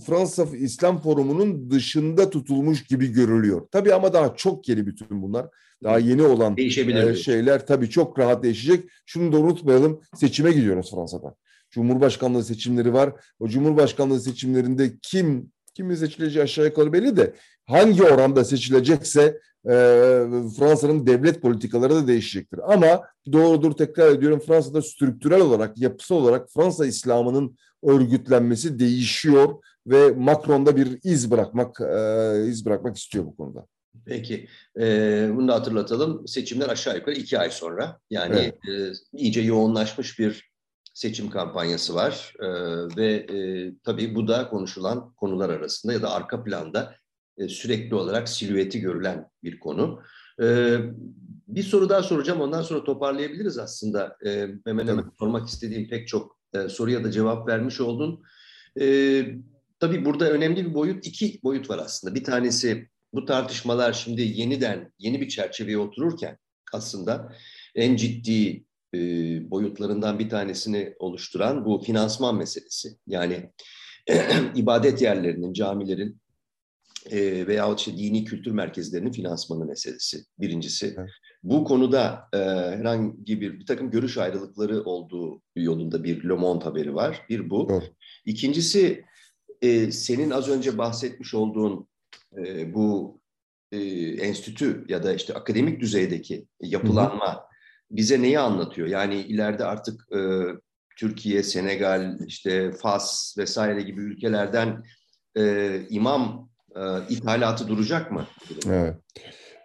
Fransa 0.06 0.46
İslam 0.56 0.98
Forumu'nun 1.00 1.70
dışında 1.70 2.30
tutulmuş 2.30 2.84
gibi 2.84 3.12
görülüyor. 3.12 3.68
Tabii 3.70 3.94
ama 3.94 4.12
daha 4.12 4.36
çok 4.36 4.68
yeni 4.68 4.86
bütün 4.86 5.22
bunlar. 5.22 5.46
Daha 5.82 5.98
yeni 5.98 6.22
olan 6.22 6.54
e, 6.56 7.14
şeyler 7.14 7.66
tabii 7.66 7.90
çok 7.90 8.18
rahat 8.18 8.42
değişecek. 8.42 8.90
Şunu 9.06 9.32
da 9.32 9.38
unutmayalım. 9.38 10.00
Seçime 10.14 10.52
gidiyoruz 10.52 10.90
Fransa'da. 10.90 11.34
Cumhurbaşkanlığı 11.70 12.44
seçimleri 12.44 12.92
var. 12.92 13.12
O 13.40 13.48
Cumhurbaşkanlığı 13.48 14.20
seçimlerinde 14.20 14.92
kim 15.02 15.52
kimin 15.74 15.94
seçileceği 15.94 16.42
aşağı 16.42 16.64
yukarı 16.64 16.92
belli 16.92 17.16
de 17.16 17.34
hangi 17.66 18.02
oranda 18.02 18.44
seçilecekse 18.44 19.40
e, 19.68 19.72
Fransa'nın 20.58 21.06
devlet 21.06 21.42
politikaları 21.42 21.94
da 21.94 22.06
değişecektir. 22.06 22.60
Ama 22.72 23.02
doğrudur 23.32 23.72
tekrar 23.72 24.12
ediyorum 24.12 24.42
Fransa'da 24.46 24.82
strüktürel 24.82 25.40
olarak, 25.40 25.78
yapısal 25.78 26.16
olarak 26.16 26.48
Fransa 26.54 26.86
İslam'ının 26.86 27.56
örgütlenmesi 27.82 28.78
değişiyor 28.78 29.54
ve 29.86 30.10
Macron'da 30.10 30.76
bir 30.76 30.98
iz 31.04 31.30
bırakmak 31.30 31.80
e, 31.80 32.44
iz 32.46 32.66
bırakmak 32.66 32.96
istiyor 32.96 33.26
bu 33.26 33.36
konuda. 33.36 33.66
Peki, 34.04 34.48
e, 34.80 35.28
bunu 35.34 35.48
da 35.48 35.54
hatırlatalım. 35.54 36.28
Seçimler 36.28 36.68
aşağı 36.68 36.96
yukarı 36.96 37.14
iki 37.14 37.38
ay 37.38 37.50
sonra. 37.50 37.98
Yani 38.10 38.36
evet. 38.36 38.54
e, 38.68 38.92
iyice 39.12 39.40
yoğunlaşmış 39.40 40.18
bir 40.18 40.50
seçim 40.94 41.30
kampanyası 41.30 41.94
var 41.94 42.34
e, 42.40 42.46
ve 42.96 43.12
e, 43.14 43.72
tabii 43.84 44.14
bu 44.14 44.28
da 44.28 44.48
konuşulan 44.48 45.12
konular 45.12 45.50
arasında 45.50 45.92
ya 45.92 46.02
da 46.02 46.10
arka 46.10 46.44
planda 46.44 46.94
e, 47.38 47.48
sürekli 47.48 47.94
olarak 47.94 48.28
silüeti 48.28 48.80
görülen 48.80 49.30
bir 49.44 49.60
konu. 49.60 50.02
E, 50.42 50.76
bir 51.48 51.62
soru 51.62 51.88
daha 51.88 52.02
soracağım 52.02 52.40
ondan 52.40 52.62
sonra 52.62 52.84
toparlayabiliriz 52.84 53.58
aslında. 53.58 54.16
E, 54.26 54.48
hemen 54.66 54.86
hemen 54.86 55.04
sormak 55.18 55.48
istediğim 55.48 55.88
pek 55.88 56.08
çok 56.08 56.38
e, 56.54 56.68
soruya 56.68 57.04
da 57.04 57.10
cevap 57.10 57.48
vermiş 57.48 57.80
oldun. 57.80 58.22
E, 58.80 59.26
tabii 59.80 60.04
burada 60.04 60.30
önemli 60.30 60.66
bir 60.66 60.74
boyut, 60.74 61.06
iki 61.06 61.40
boyut 61.42 61.70
var 61.70 61.78
aslında. 61.78 62.14
Bir 62.14 62.24
tanesi 62.24 62.88
bu 63.14 63.24
tartışmalar 63.24 63.92
şimdi 63.92 64.22
yeniden 64.22 64.92
yeni 64.98 65.20
bir 65.20 65.28
çerçeveye 65.28 65.78
otururken 65.78 66.38
aslında 66.72 67.32
en 67.74 67.96
ciddi 67.96 68.64
e, 68.94 68.98
boyutlarından 69.50 70.18
bir 70.18 70.28
tanesini 70.28 70.94
oluşturan 70.98 71.64
bu 71.64 71.82
finansman 71.86 72.36
meselesi. 72.36 72.88
Yani 73.06 73.50
ibadet 74.54 75.02
yerlerinin, 75.02 75.52
camilerin 75.52 76.20
e, 77.10 77.46
veya 77.46 77.74
işte 77.74 77.98
dini 77.98 78.24
kültür 78.24 78.50
merkezlerinin 78.50 79.12
finansmanı 79.12 79.64
meselesi 79.64 80.24
birincisi. 80.38 80.94
Evet. 80.98 81.10
Bu 81.42 81.64
konuda 81.64 82.28
e, 82.32 82.38
herhangi 82.78 83.40
bir 83.40 83.60
bir 83.60 83.66
takım 83.66 83.90
görüş 83.90 84.18
ayrılıkları 84.18 84.84
olduğu 84.84 85.42
yolunda 85.56 86.04
bir 86.04 86.24
Le 86.24 86.34
Monde 86.34 86.64
haberi 86.64 86.94
var. 86.94 87.26
Bir 87.28 87.50
bu. 87.50 87.68
Evet. 87.70 87.92
İkincisi 88.24 89.04
e, 89.62 89.90
senin 89.90 90.30
az 90.30 90.48
önce 90.48 90.78
bahsetmiş 90.78 91.34
olduğun 91.34 91.88
e, 92.36 92.74
bu 92.74 93.20
e, 93.72 93.78
enstitü 94.26 94.84
ya 94.88 95.02
da 95.02 95.14
işte 95.14 95.34
akademik 95.34 95.80
düzeydeki 95.80 96.46
yapılanma 96.60 97.34
hı 97.34 97.38
hı. 97.38 97.40
bize 97.90 98.22
neyi 98.22 98.38
anlatıyor? 98.38 98.88
Yani 98.88 99.20
ileride 99.20 99.64
artık 99.64 100.12
e, 100.12 100.18
Türkiye, 100.96 101.42
Senegal, 101.42 102.18
işte 102.26 102.72
Fas 102.72 103.34
vesaire 103.38 103.82
gibi 103.82 104.00
ülkelerden 104.00 104.82
e, 105.36 105.80
imam 105.90 106.48
e, 106.78 107.14
ithalatı 107.14 107.68
duracak 107.68 108.12
mı? 108.12 108.26
Evet. 108.66 108.96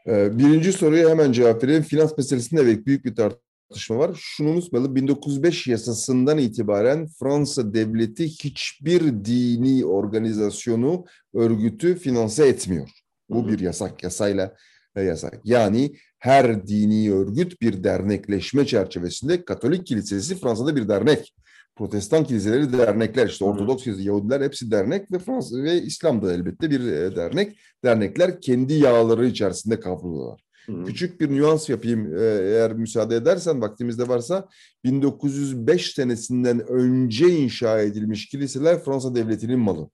E, 0.08 0.38
birinci 0.38 0.73
soruya 0.73 1.10
hemen 1.10 1.32
cevap 1.32 1.63
vereyim. 1.63 1.84
Finans 1.84 2.17
meselesinde 2.17 2.62
evet 2.62 2.86
büyük 2.86 3.06
bir 3.06 3.15
tartışma 3.15 3.97
var. 3.97 4.12
Şunu 4.19 4.49
unutmayalım 4.49 4.95
1905 4.95 5.67
yasasından 5.67 6.38
itibaren 6.38 7.08
Fransa 7.19 7.73
devleti 7.73 8.26
hiçbir 8.26 9.02
dini 9.26 9.86
organizasyonu, 9.86 11.06
örgütü 11.34 11.95
finanse 11.95 12.47
etmiyor. 12.47 12.89
Bu 13.30 13.47
bir 13.47 13.60
yasak, 13.60 14.04
yasayla 14.04 14.56
yasak. 14.95 15.41
Yani 15.43 15.95
her 16.19 16.67
dini 16.67 17.13
örgüt 17.13 17.62
bir 17.62 17.84
dernekleşme 17.84 18.65
çerçevesinde 18.65 19.45
Katolik 19.45 19.88
Kilisesi 19.88 20.39
Fransa'da 20.39 20.76
bir 20.76 20.88
dernek. 20.88 21.34
Protestan 21.76 22.24
kiliseleri 22.24 22.74
dernekler 22.74 23.28
işte 23.28 23.46
Ortodoks 23.46 23.88
Yahudiler 23.88 24.42
hepsi 24.42 24.72
dernek 24.72 25.12
ve 25.12 25.20
Fransız 25.20 25.64
ve 25.64 25.82
İslam 25.82 26.22
da 26.22 26.34
elbette 26.34 26.72
bir 26.72 26.80
e, 26.80 27.16
dernek. 27.16 27.60
Dernekler 27.84 28.42
kendi 28.42 28.74
yağları 28.74 29.26
içerisinde 29.28 29.80
kavruluyorlar. 29.80 30.44
Hı. 30.66 30.84
Küçük 30.84 31.22
bir 31.22 31.30
nüans 31.30 31.70
yapayım 31.70 32.18
e, 32.18 32.22
eğer 32.22 32.74
müsaade 32.74 33.16
edersen 33.16 33.62
vaktimizde 33.62 34.08
varsa 34.08 34.48
1905 34.84 35.92
senesinden 35.92 36.68
önce 36.68 37.30
inşa 37.30 37.82
edilmiş 37.82 38.30
kiliseler 38.30 38.84
Fransa 38.84 39.16
devletinin 39.16 39.60
malı. 39.60 39.90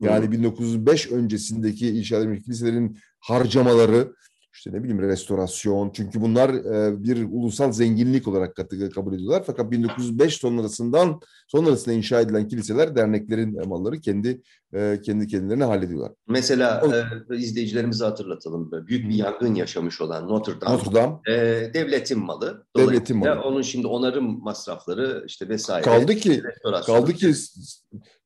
Yani 0.00 0.26
Hı. 0.26 0.32
1905 0.32 1.10
öncesindeki 1.12 1.88
inşa 1.88 2.16
edilmiş 2.16 2.44
kiliselerin 2.44 2.98
harcamaları 3.20 4.12
işte 4.54 4.72
ne 4.72 4.82
bileyim 4.82 5.02
restorasyon 5.02 5.90
çünkü 5.94 6.20
bunlar 6.20 6.48
e, 6.50 7.04
bir 7.04 7.26
ulusal 7.30 7.72
zenginlik 7.72 8.28
olarak 8.28 8.56
kabul 8.94 9.14
ediyorlar. 9.14 9.42
Fakat 9.46 9.70
1905 9.70 10.34
sonrasından 10.34 11.20
sonrasında 11.48 11.94
inşa 11.94 12.20
edilen 12.20 12.48
kiliseler 12.48 12.96
derneklerin 12.96 13.68
malları 13.68 14.00
kendi 14.00 14.42
e, 14.74 15.00
kendi 15.04 15.26
kendilerini 15.26 15.64
hallediyorlar. 15.64 16.12
Mesela 16.28 16.82
o, 16.84 17.34
e, 17.34 17.36
izleyicilerimize 17.36 18.04
hatırlatalım. 18.04 18.70
Büyük 18.72 19.08
bir 19.08 19.14
yangın 19.14 19.54
yaşamış 19.54 20.00
olan 20.00 20.28
Notre 20.28 20.60
Dame, 20.60 20.74
Notre 20.74 20.94
Dame 20.94 21.14
e, 21.28 21.34
devletin 21.74 22.24
malı. 22.24 22.66
Devletin 22.76 23.16
malı. 23.16 23.40
Onun 23.40 23.62
şimdi 23.62 23.86
onarım 23.86 24.42
masrafları 24.42 25.24
işte 25.26 25.48
vesaire. 25.48 25.84
Kaldı 25.84 26.14
ki 26.14 26.42
kaldı 26.86 27.12
ki 27.12 27.34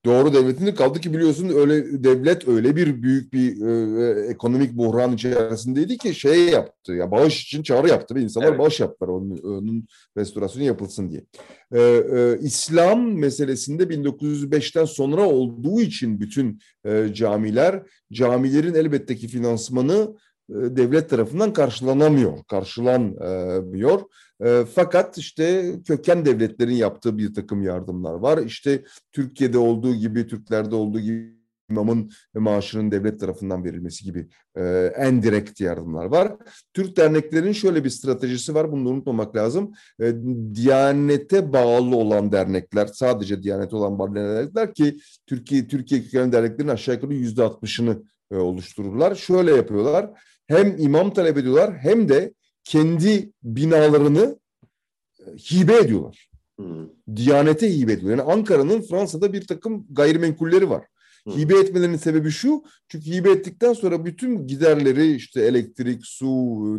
doğru 0.06 0.34
devletinde 0.34 0.74
kaldı 0.74 1.00
ki 1.00 1.12
biliyorsun 1.12 1.48
öyle 1.48 2.04
devlet 2.04 2.48
öyle 2.48 2.76
bir 2.76 3.02
büyük 3.02 3.32
bir 3.32 3.66
e, 3.66 4.26
ekonomik 4.26 4.72
buhran 4.72 5.12
içerisindeydi 5.12 5.98
ki 5.98 6.14
şey 6.14 6.48
yaptı 6.48 6.92
ya 6.92 7.10
bağış 7.10 7.44
için 7.44 7.62
çağrı 7.62 7.88
yaptı 7.88 8.14
ve 8.14 8.20
insanlar 8.20 8.48
evet. 8.48 8.58
bağış 8.58 8.80
yaptılar 8.80 9.08
onun, 9.08 9.38
onun 9.38 9.86
restorasyonu 10.16 10.64
yapılsın 10.66 11.10
diye. 11.10 11.24
Ee, 11.72 11.80
e, 11.80 12.38
İslam 12.40 13.12
meselesinde 13.12 13.82
1905'ten 13.82 14.84
sonra 14.84 15.28
olduğu 15.28 15.80
için 15.80 16.20
bütün 16.20 16.60
e, 16.84 17.14
camiler 17.14 17.82
camilerin 18.12 18.74
elbette 18.74 19.16
ki 19.16 19.28
finansmanı 19.28 19.92
e, 19.92 20.25
devlet 20.48 21.10
tarafından 21.10 21.52
karşılanamıyor, 21.52 22.44
karşılanmıyor. 22.44 24.00
E, 24.44 24.64
fakat 24.74 25.18
işte 25.18 25.74
köken 25.86 26.24
devletlerin 26.24 26.74
yaptığı 26.74 27.18
bir 27.18 27.34
takım 27.34 27.62
yardımlar 27.62 28.14
var. 28.14 28.38
İşte 28.38 28.84
Türkiye'de 29.12 29.58
olduğu 29.58 29.94
gibi, 29.94 30.26
Türklerde 30.26 30.74
olduğu 30.74 31.00
gibi 31.00 31.36
imamın 31.70 32.10
maaşının 32.34 32.90
devlet 32.90 33.20
tarafından 33.20 33.64
verilmesi 33.64 34.04
gibi 34.04 34.28
e, 34.56 34.92
en 34.96 35.22
direkt 35.22 35.60
yardımlar 35.60 36.04
var. 36.04 36.32
Türk 36.74 36.96
derneklerin 36.96 37.52
şöyle 37.52 37.84
bir 37.84 37.90
stratejisi 37.90 38.54
var, 38.54 38.72
bunu 38.72 38.88
unutmamak 38.88 39.36
lazım. 39.36 39.72
E, 40.00 40.14
Diyanete 40.54 41.52
bağlı 41.52 41.96
olan 41.96 42.32
dernekler, 42.32 42.86
sadece 42.86 43.42
Diyanete 43.42 43.76
olan 43.76 44.14
dernekler 44.14 44.74
ki 44.74 44.98
Türkiye 45.26 45.66
Türkiye 45.66 46.02
kökenli 46.02 46.32
derneklerin 46.32 46.68
aşağı 46.68 46.94
yukarı 46.94 47.14
yüzde 47.14 47.42
altmışını 47.42 48.02
e, 48.30 48.36
oluştururlar. 48.36 49.14
Şöyle 49.14 49.56
yapıyorlar, 49.56 50.10
hem 50.46 50.78
imam 50.78 51.14
talep 51.14 51.36
ediyorlar 51.36 51.78
hem 51.78 52.08
de 52.08 52.34
kendi 52.64 53.32
binalarını 53.42 54.38
e, 55.18 55.24
hibe 55.36 55.76
ediyorlar. 55.76 56.30
Hmm. 56.56 56.88
Diyanete 57.16 57.76
hibe 57.76 57.92
ediyorlar. 57.92 58.24
Yani 58.24 58.32
Ankara'nın 58.32 58.82
Fransa'da 58.82 59.32
bir 59.32 59.46
takım 59.46 59.86
gayrimenkulleri 59.90 60.70
var. 60.70 60.84
Hibe 61.30 61.58
etmelerinin 61.58 61.96
sebebi 61.96 62.30
şu. 62.30 62.64
Çünkü 62.88 63.06
hibe 63.06 63.30
ettikten 63.30 63.72
sonra 63.72 64.04
bütün 64.04 64.46
giderleri 64.46 65.14
işte 65.14 65.40
elektrik, 65.40 66.06
su, 66.06 66.26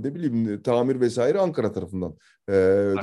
ne 0.03 0.15
bileyim 0.15 0.61
tamir 0.61 0.99
vesaire 0.99 1.39
Ankara 1.39 1.71
tarafından 1.71 2.15
e, 2.49 2.53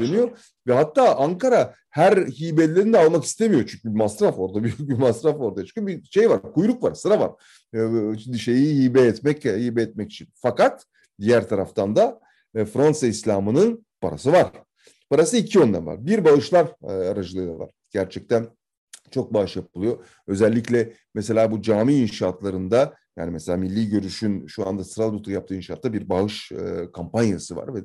dönüyor. 0.00 0.38
Ve 0.66 0.72
hatta 0.72 1.16
Ankara 1.16 1.74
her 1.90 2.16
hibelerini 2.16 2.92
de 2.92 2.98
almak 2.98 3.24
istemiyor. 3.24 3.66
Çünkü 3.66 3.88
bir 3.88 3.98
masraf 3.98 4.38
orada, 4.38 4.62
büyük 4.64 4.78
bir 4.78 4.94
masraf 4.94 5.40
orada. 5.40 5.64
Çünkü 5.66 5.86
bir 5.86 6.04
şey 6.04 6.30
var, 6.30 6.52
kuyruk 6.52 6.82
var, 6.82 6.94
sıra 6.94 7.20
var. 7.20 7.30
E, 7.74 7.78
şimdi 8.18 8.38
şeyi 8.38 8.82
hibe 8.82 9.00
etmek, 9.00 9.44
hibe 9.44 9.82
etmek 9.82 10.12
için. 10.12 10.28
Fakat 10.34 10.84
diğer 11.20 11.48
taraftan 11.48 11.96
da 11.96 12.20
e, 12.54 12.64
Fransa 12.64 13.06
İslam'ının 13.06 13.86
parası 14.00 14.32
var. 14.32 14.52
Parası 15.10 15.36
iki 15.36 15.58
yönden 15.58 15.86
var. 15.86 16.06
Bir 16.06 16.24
bağışlar 16.24 16.66
e, 16.82 16.92
aracılığıyla 16.92 17.58
var. 17.58 17.70
Gerçekten 17.90 18.46
çok 19.14 19.34
bağış 19.34 19.56
yapılıyor. 19.56 20.04
Özellikle 20.26 20.92
mesela 21.14 21.50
bu 21.50 21.62
cami 21.62 21.94
inşaatlarında 21.94 22.94
yani 23.16 23.30
mesela 23.30 23.58
Milli 23.58 23.88
Görüş'ün 23.88 24.46
şu 24.46 24.68
anda 24.68 24.84
Strasbourg'da 24.84 25.30
yaptığı 25.30 25.54
inşaatta 25.54 25.92
bir 25.92 26.08
bağış 26.08 26.52
e, 26.52 26.92
kampanyası 26.92 27.56
var. 27.56 27.74
ve 27.74 27.78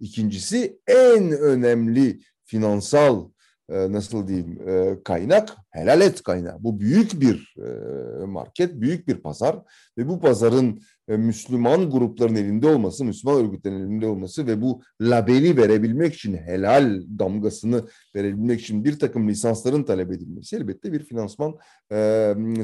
İkincisi 0.00 0.80
en 0.86 1.32
önemli 1.32 2.20
finansal 2.44 3.30
nasıl 3.70 4.28
diyeyim 4.28 4.68
e, 4.68 5.02
kaynak 5.04 5.56
helal 5.70 6.00
et 6.00 6.22
kaynağı. 6.22 6.56
Bu 6.60 6.80
büyük 6.80 7.20
bir 7.20 7.54
e, 7.58 8.24
market, 8.24 8.80
büyük 8.80 9.08
bir 9.08 9.14
pazar 9.14 9.56
ve 9.98 10.08
bu 10.08 10.20
pazarın 10.20 10.80
Müslüman 11.08 11.90
grupların 11.90 12.34
elinde 12.34 12.68
olması, 12.68 13.04
Müslüman 13.04 13.44
örgütlerin 13.44 13.80
elinde 13.80 14.06
olması 14.06 14.46
ve 14.46 14.62
bu 14.62 14.82
labeli 15.00 15.56
verebilmek 15.56 16.14
için, 16.14 16.36
helal 16.36 17.02
damgasını 17.18 17.84
verebilmek 18.16 18.60
için 18.60 18.84
bir 18.84 18.98
takım 18.98 19.28
lisansların 19.28 19.82
talep 19.82 20.12
edilmesi 20.12 20.56
elbette 20.56 20.92
bir 20.92 21.04
finansman 21.04 21.58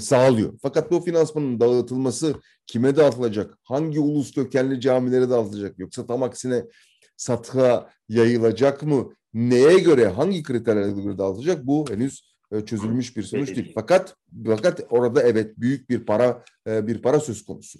sağlıyor. 0.00 0.58
Fakat 0.62 0.90
bu 0.90 1.00
finansmanın 1.00 1.60
dağıtılması 1.60 2.34
kime 2.66 2.96
dağıtılacak, 2.96 3.58
hangi 3.62 4.00
ulus 4.00 4.34
kökenli 4.34 4.80
camilere 4.80 5.30
dağıtılacak 5.30 5.78
yoksa 5.78 6.06
tam 6.06 6.22
aksine 6.22 6.64
satığa 7.16 7.90
yayılacak 8.08 8.82
mı? 8.82 9.08
Neye 9.36 9.78
göre, 9.78 10.08
hangi 10.08 10.42
kriterlere 10.42 10.90
göre 10.90 11.18
dağıtılacak? 11.18 11.66
Bu 11.66 11.84
henüz 11.90 12.36
e, 12.52 12.60
çözülmüş 12.60 13.16
bir 13.16 13.22
sonuç 13.22 13.56
değil. 13.56 13.72
Fakat 13.74 14.16
fakat 14.46 14.80
orada 14.90 15.22
evet 15.22 15.60
büyük 15.60 15.90
bir 15.90 16.06
para 16.06 16.44
e, 16.66 16.86
bir 16.86 17.02
para 17.02 17.20
söz 17.20 17.44
konusu. 17.44 17.78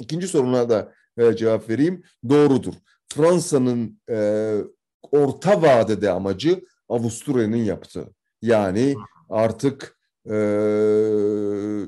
İkinci 0.00 0.28
soruna 0.28 0.70
da 0.70 0.92
e, 1.18 1.36
cevap 1.36 1.68
vereyim. 1.68 2.02
Doğrudur. 2.28 2.74
Fransa'nın 3.08 4.00
orta 5.12 5.62
vadede 5.62 6.10
amacı 6.10 6.60
Avusturya'nın 6.88 7.56
yaptığı. 7.56 8.08
Yani 8.42 8.94
artık 9.30 9.98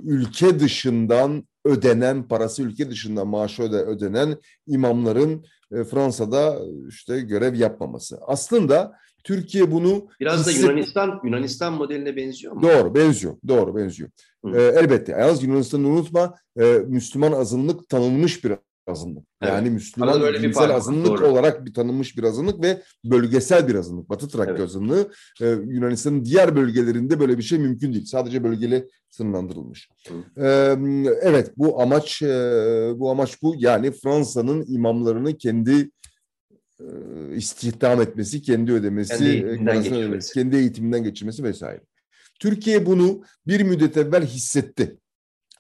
ülke 0.05 0.61
dışından 0.61 1.49
ödenen 1.69 2.29
parası 2.29 2.63
ülke 2.63 2.91
dışından 2.91 3.29
maaşı 3.29 3.63
ödenen 3.63 4.37
imamların 4.67 5.45
e, 5.73 5.85
Fransa'da 5.85 6.59
işte 6.89 7.21
görev 7.21 7.55
yapmaması. 7.55 8.19
Aslında 8.27 8.93
Türkiye 9.25 9.73
bunu 9.73 10.09
biraz 10.21 10.47
da 10.47 10.51
Yunanistan 10.51 11.21
Yunanistan 11.25 11.73
modeline 11.73 12.17
benziyor 12.17 12.53
mu? 12.53 12.63
Doğru, 12.63 12.95
benziyor. 12.95 13.37
Doğru, 13.49 13.77
benziyor. 13.77 14.11
Ee, 14.55 14.63
elbette. 14.63 15.13
Yalnız 15.13 15.43
Yunanistan'ı 15.43 15.89
unutma, 15.89 16.35
e, 16.61 16.65
Müslüman 16.87 17.33
azınlık 17.33 17.89
tanınmış 17.89 18.45
bir 18.45 18.53
azınlık. 18.89 19.25
Evet. 19.43 19.53
Yani 19.53 19.71
Müslüman 19.71 20.43
dinsel 20.43 20.71
azınlık 20.71 21.07
Doğru. 21.07 21.27
olarak 21.27 21.65
bir 21.65 21.75
tanınmış 21.75 22.17
bir 22.17 22.23
azınlık 22.23 22.63
ve 22.63 22.83
bölgesel 23.05 23.69
bir 23.69 23.75
azınlık. 23.75 24.09
Batı 24.09 24.29
Trakya 24.29 24.55
evet. 24.55 24.65
azınlığı 24.65 25.13
e, 25.41 25.49
Yunanistan'ın 25.49 26.25
diğer 26.25 26.57
bölgelerinde 26.57 27.21
böyle 27.21 27.39
bir 27.39 27.43
şey 27.43 27.59
mümkün 27.59 27.93
değil. 27.93 28.05
Sadece 28.05 28.45
bölgeli 28.45 28.89
sınırlandırılmış. 29.11 29.89
E, 30.37 30.47
evet 31.23 31.53
bu 31.57 31.83
amaç 31.83 32.23
e, 32.23 32.29
bu 32.97 33.11
amaç 33.11 33.43
bu. 33.43 33.55
Yani 33.59 33.93
Fransa'nın 33.93 34.65
imamlarını 34.69 35.39
kendi 35.39 35.91
e, 36.81 36.87
istihdam 37.37 38.01
etmesi, 38.01 38.43
kendi 38.43 38.73
ödemesi, 38.73 39.19
kendi 39.19 39.71
eğitiminden, 39.71 40.21
kendi 40.35 40.57
eğitiminden 40.57 41.05
geçirmesi 41.05 41.45
vesaire. 41.45 41.81
Türkiye 42.41 42.87
bunu 42.87 43.23
bir 43.47 43.61
müddet 43.61 43.97
evvel 43.97 44.27
hissetti. 44.27 44.99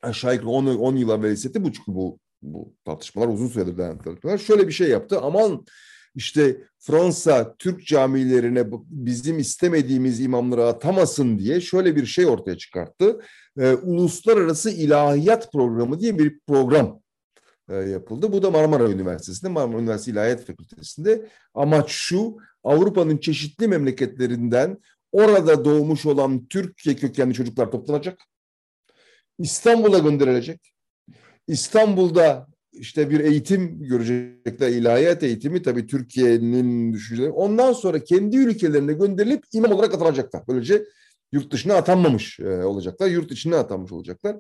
Aşağı 0.03 0.35
yukarı 0.35 0.51
10, 0.51 0.67
10 0.67 0.97
yıl 0.97 1.11
evvel 1.11 1.33
hissetti. 1.33 1.65
Bu 1.65 1.73
çünkü 1.73 1.95
bu 1.95 2.19
bu 2.43 2.75
tartışmalar 2.85 3.29
uzun 3.29 3.49
süredir 3.49 3.79
devam 3.79 3.99
tartışmalar. 3.99 4.39
Şöyle 4.39 4.69
bir 4.69 4.73
şey 4.73 4.89
yaptı. 4.89 5.21
Aman 5.21 5.65
işte 6.15 6.57
Fransa 6.79 7.57
Türk 7.59 7.87
camilerine 7.87 8.65
bizim 8.89 9.39
istemediğimiz 9.39 10.21
imamları 10.21 10.65
atamasın 10.65 11.39
diye 11.39 11.61
şöyle 11.61 11.97
bir 11.97 12.07
şey 12.07 12.27
ortaya 12.27 12.59
çıkarttı. 12.59 13.21
Ee, 13.59 13.73
Uluslararası 13.73 14.71
İlahiyat 14.71 15.53
Programı 15.53 16.01
diye 16.01 16.19
bir 16.19 16.41
program 16.47 17.01
e, 17.69 17.75
yapıldı. 17.75 18.33
Bu 18.33 18.43
da 18.43 18.51
Marmara 18.51 18.91
Üniversitesi'nde, 18.91 19.51
Marmara 19.51 19.81
Üniversitesi 19.81 20.11
İlahiyat 20.11 20.45
Fakültesi'nde. 20.45 21.29
Amaç 21.55 21.91
şu, 21.91 22.37
Avrupa'nın 22.65 23.19
çeşitli 23.19 23.69
memleketlerinden 23.69 24.79
orada 25.13 25.65
doğmuş 25.65 26.07
olan 26.07 26.47
Türkiye 26.47 26.97
kökenli 26.97 27.35
çocuklar 27.35 27.71
toplanacak. 27.71 28.21
İstanbul'a 29.39 29.99
gönderilecek. 29.99 30.73
İstanbul'da 31.49 32.47
işte 32.73 33.11
bir 33.11 33.21
eğitim 33.21 33.83
görecekler, 33.85 34.69
ilahiyat 34.69 35.23
eğitimi 35.23 35.63
tabii 35.63 35.87
Türkiye'nin 35.87 36.93
düşünceleri. 36.93 37.31
Ondan 37.31 37.73
sonra 37.73 38.05
kendi 38.05 38.37
ülkelerine 38.37 38.93
gönderilip 38.93 39.45
imam 39.53 39.73
olarak 39.73 39.95
atanacaklar. 39.95 40.43
Böylece 40.49 40.85
yurt 41.33 41.53
dışına 41.53 41.75
atanmamış 41.75 42.41
e, 42.41 42.65
olacaklar, 42.65 43.09
yurt 43.09 43.33
içine 43.33 43.57
atanmış 43.57 43.93
olacaklar. 43.93 44.37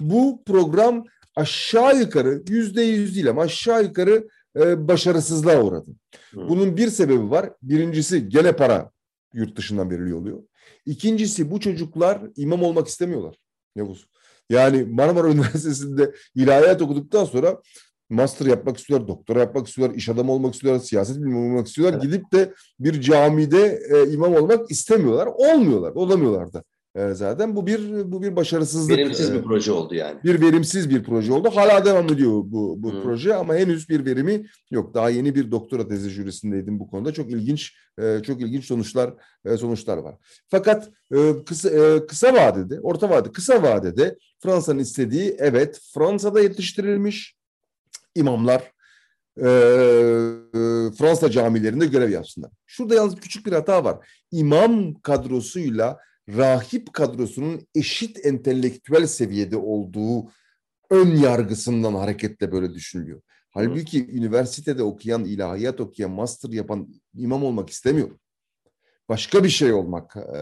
Bu 0.00 0.42
program 0.46 1.04
aşağı 1.36 2.00
yukarı 2.00 2.42
yüzde 2.48 2.82
yüz 2.82 3.14
değil 3.14 3.30
ama 3.30 3.42
aşağı 3.42 3.82
yukarı 3.82 4.28
e, 4.56 4.88
başarısızlığa 4.88 5.62
uğradı. 5.62 5.90
Bunun 6.34 6.76
bir 6.76 6.88
sebebi 6.88 7.30
var. 7.30 7.50
Birincisi 7.62 8.28
gene 8.28 8.56
para 8.56 8.90
yurt 9.34 9.56
dışından 9.56 9.90
veriliyor 9.90 10.18
oluyor. 10.18 10.42
İkincisi 10.86 11.50
bu 11.50 11.60
çocuklar 11.60 12.20
imam 12.36 12.62
olmak 12.62 12.88
istemiyorlar 12.88 13.36
Yavuz. 13.76 14.06
Yani 14.50 14.84
Marmara 14.84 15.28
Üniversitesi'nde 15.32 16.14
ilahiyat 16.34 16.82
okuduktan 16.82 17.24
sonra 17.24 17.62
master 18.10 18.46
yapmak 18.46 18.78
istiyorlar, 18.78 19.08
doktora 19.08 19.38
yapmak 19.38 19.68
istiyorlar, 19.68 19.96
iş 19.96 20.08
adamı 20.08 20.32
olmak 20.32 20.54
istiyorlar, 20.54 20.84
siyaset 20.84 21.16
bilimi 21.16 21.36
olmak 21.36 21.66
istiyorlar. 21.66 21.94
Evet. 21.94 22.02
Gidip 22.02 22.32
de 22.32 22.54
bir 22.80 23.00
camide 23.00 23.80
e, 23.90 24.12
imam 24.12 24.34
olmak 24.34 24.70
istemiyorlar. 24.70 25.26
Olmuyorlar, 25.26 25.90
olamıyorlar 25.90 26.52
da 26.52 26.64
zaten. 27.12 27.56
Bu 27.56 27.66
bir 27.66 28.12
bu 28.12 28.22
bir 28.22 28.36
başarısızlık. 28.36 28.98
Verimsiz 28.98 29.34
bir 29.34 29.42
proje 29.42 29.72
oldu 29.72 29.94
yani. 29.94 30.20
Bir 30.24 30.40
verimsiz 30.40 30.90
bir 30.90 31.02
proje 31.02 31.32
oldu. 31.32 31.50
Hala 31.54 31.84
devam 31.84 32.06
ediyor 32.06 32.30
bu 32.30 32.82
bu 32.82 32.92
hmm. 32.92 33.02
proje 33.02 33.34
ama 33.34 33.54
henüz 33.54 33.88
bir 33.88 34.04
verimi 34.04 34.46
yok. 34.70 34.94
Daha 34.94 35.10
yeni 35.10 35.34
bir 35.34 35.50
doktora 35.50 35.88
tezi 35.88 36.10
jürisindeydim 36.10 36.78
bu 36.78 36.90
konuda. 36.90 37.12
Çok 37.12 37.30
ilginç 37.30 37.74
e, 37.98 38.22
çok 38.22 38.40
ilginç 38.40 38.64
sonuçlar 38.64 39.14
e, 39.44 39.56
sonuçlar 39.56 39.96
var. 39.96 40.14
Fakat 40.48 40.90
e, 41.14 41.44
kısa 41.46 42.06
kısa 42.06 42.34
vadede, 42.34 42.80
orta 42.80 43.10
vadede, 43.10 43.32
kısa 43.32 43.62
vadede 43.62 44.18
Fransa'nın 44.42 44.78
istediği 44.78 45.36
evet 45.38 45.80
Fransa'da 45.94 46.40
yetiştirilmiş 46.40 47.36
imamlar 48.14 48.72
e, 49.38 49.48
Fransa 50.98 51.30
camilerinde 51.30 51.86
görev 51.86 52.10
yapsınlar. 52.10 52.50
Şurada 52.66 52.94
yalnız 52.94 53.16
küçük 53.16 53.46
bir 53.46 53.52
hata 53.52 53.84
var. 53.84 54.08
İmam 54.32 54.94
kadrosuyla 54.94 55.98
rahip 56.36 56.92
kadrosunun 56.92 57.66
eşit 57.74 58.26
entelektüel 58.26 59.06
seviyede 59.06 59.56
olduğu 59.56 60.30
ön 60.90 61.16
yargısından 61.16 61.94
hareketle 61.94 62.52
böyle 62.52 62.74
düşünülüyor. 62.74 63.22
Halbuki 63.50 64.06
Hı. 64.06 64.10
üniversitede 64.10 64.82
okuyan, 64.82 65.24
ilahiyat 65.24 65.80
okuyan, 65.80 66.10
master 66.10 66.50
yapan 66.50 66.88
imam 67.14 67.44
olmak 67.44 67.70
istemiyor. 67.70 68.10
Başka 69.08 69.44
bir 69.44 69.48
şey 69.48 69.72
olmak 69.72 70.16
e, 70.16 70.40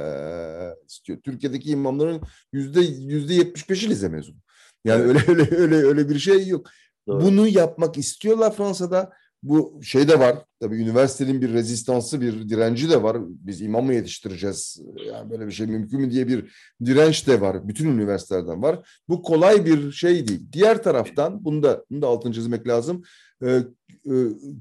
istiyor. 0.89 1.19
Türkiye'deki 1.25 1.71
imamların 1.71 2.23
yüzde 2.53 2.81
yüzde 2.81 3.35
yetmiş 3.35 3.71
beşi 3.71 3.91
lise 3.91 4.09
mezunu. 4.09 4.37
Yani 4.85 5.03
evet. 5.03 5.29
öyle 5.29 5.43
öyle 5.43 5.57
öyle 5.57 5.77
öyle 5.77 6.09
bir 6.09 6.19
şey 6.19 6.47
yok. 6.47 6.71
Doğru. 7.09 7.21
Bunu 7.21 7.49
yapmak 7.49 7.99
istiyorlar 7.99 8.57
Fransa'da. 8.57 9.13
Bu 9.49 9.81
şey 9.83 10.09
de 10.09 10.21
var. 10.21 10.37
Tabii 10.61 10.77
üniversitenin 10.77 11.41
bir 11.41 11.53
rezistansı, 11.53 12.21
bir 12.21 12.49
direnci 12.49 12.91
de 12.91 13.03
var. 13.03 13.17
Biz 13.21 13.63
imam 13.63 13.85
mı 13.85 13.95
yetiştireceğiz? 13.95 14.83
Yani 15.07 15.31
böyle 15.31 15.47
bir 15.47 15.53
şey 15.53 15.67
mümkün 15.67 16.01
mü 16.01 16.11
diye 16.11 16.29
bir 16.29 16.53
direnç 16.85 17.27
de 17.27 17.41
var. 17.41 17.69
Bütün 17.69 17.89
üniversitelerden 17.89 18.63
var. 18.63 18.89
Bu 19.09 19.23
kolay 19.23 19.65
bir 19.65 19.93
şey 19.93 20.29
değil. 20.29 20.43
Diğer 20.53 20.83
taraftan 20.83 21.45
bunu 21.45 21.63
da, 21.63 21.85
bunu 21.91 22.03
da 22.03 22.07
altını 22.07 22.33
çizmek 22.33 22.69
lazım. 22.69 23.03
Ee, 23.43 23.63
e, 24.07 24.15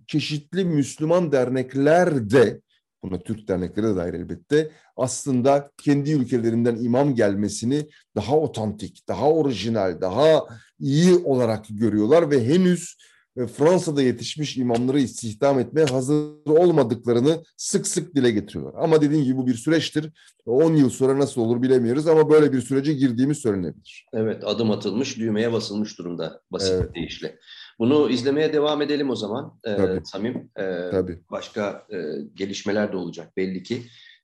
çeşitli 0.08 0.65
Müslüman 0.65 1.32
dernekler 1.32 2.30
de 2.30 2.62
buna 3.04 3.19
Türk 3.19 3.48
dernekleri 3.48 3.88
de 3.88 3.95
dahil 3.95 4.13
elbette 4.13 4.71
aslında 4.98 5.71
kendi 5.78 6.12
ülkelerinden 6.12 6.76
imam 6.76 7.15
gelmesini 7.15 7.89
daha 8.15 8.38
otantik, 8.38 9.08
daha 9.08 9.32
orijinal, 9.32 10.02
daha 10.02 10.45
iyi 10.80 11.15
olarak 11.15 11.65
görüyorlar 11.69 12.32
ve 12.32 12.48
henüz 12.48 12.95
e, 12.98 13.14
Fransa'da 13.36 14.02
yetişmiş 14.02 14.58
imamları 14.58 15.00
istihdam 15.00 15.60
etmeye 15.60 15.86
hazır 15.86 16.26
olmadıklarını 16.45 17.43
sık 17.58 17.88
sık 17.88 18.15
dile 18.15 18.32
getiriyorlar. 18.32 18.84
Ama 18.84 19.02
dediğim 19.02 19.24
gibi 19.24 19.38
bu 19.38 19.48
bir 19.48 19.54
süreçtir. 19.54 20.12
10 20.45 20.74
yıl 20.74 20.89
sonra 20.89 21.19
nasıl 21.19 21.41
olur 21.41 21.62
bilemiyoruz 21.62 22.08
ama 22.08 22.30
böyle 22.30 22.54
bir 22.54 22.62
sürece 22.62 22.93
girdiğimiz 22.93 23.38
söylenebilir. 23.38 24.06
Evet 24.13 24.43
adım 24.45 24.71
atılmış, 24.71 25.17
düğmeye 25.17 25.54
basılmış 25.54 25.98
durumda 25.98 26.41
basit 26.52 26.74
evet. 26.74 26.89
bir 26.89 26.95
deyişle. 26.95 27.39
Bunu 27.80 28.10
izlemeye 28.10 28.54
devam 28.54 28.82
edelim 28.82 29.10
o 29.10 29.15
zaman 29.15 29.60
ee, 29.63 29.76
Tabii. 29.76 30.06
Samim. 30.06 30.50
Ee, 30.58 30.89
Tabii. 30.91 31.19
Başka 31.32 31.88
e, 31.89 31.98
gelişmeler 32.36 32.93
de 32.93 32.98
olacak 32.98 33.38
belli 33.38 33.63
ki. 33.63 33.82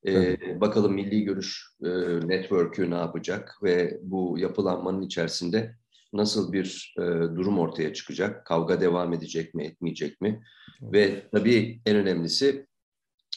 Ee, 0.08 0.62
bakalım 0.62 0.93
Milli 0.93 1.24
Görüş 1.24 1.67
e, 1.84 1.89
Network'ü 2.28 2.91
ne 2.91 2.95
yapacak 2.95 3.58
ve 3.63 4.00
bu 4.04 4.36
yapılanmanın 4.39 5.02
içerisinde 5.02 5.76
nasıl 6.13 6.54
bir 6.54 6.93
e, 6.97 7.02
durum 7.36 7.60
ortaya 7.60 7.93
çıkacak? 7.93 8.45
Kavga 8.45 8.82
devam 8.82 9.13
edecek 9.13 9.54
mi, 9.54 9.65
etmeyecek 9.65 10.21
mi? 10.21 10.43
Ve 10.82 11.30
tabii 11.32 11.82
en 11.86 11.95
önemlisi 11.95 12.67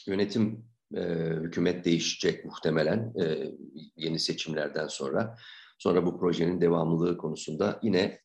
yönetim, 0.07 0.65
e, 0.95 1.01
hükümet 1.41 1.85
değişecek 1.85 2.45
muhtemelen 2.45 3.13
e, 3.21 3.51
yeni 3.95 4.19
seçimlerden 4.19 4.87
sonra. 4.87 5.35
Sonra 5.79 6.05
bu 6.05 6.19
projenin 6.19 6.61
devamlılığı 6.61 7.17
konusunda 7.17 7.79
yine 7.83 8.19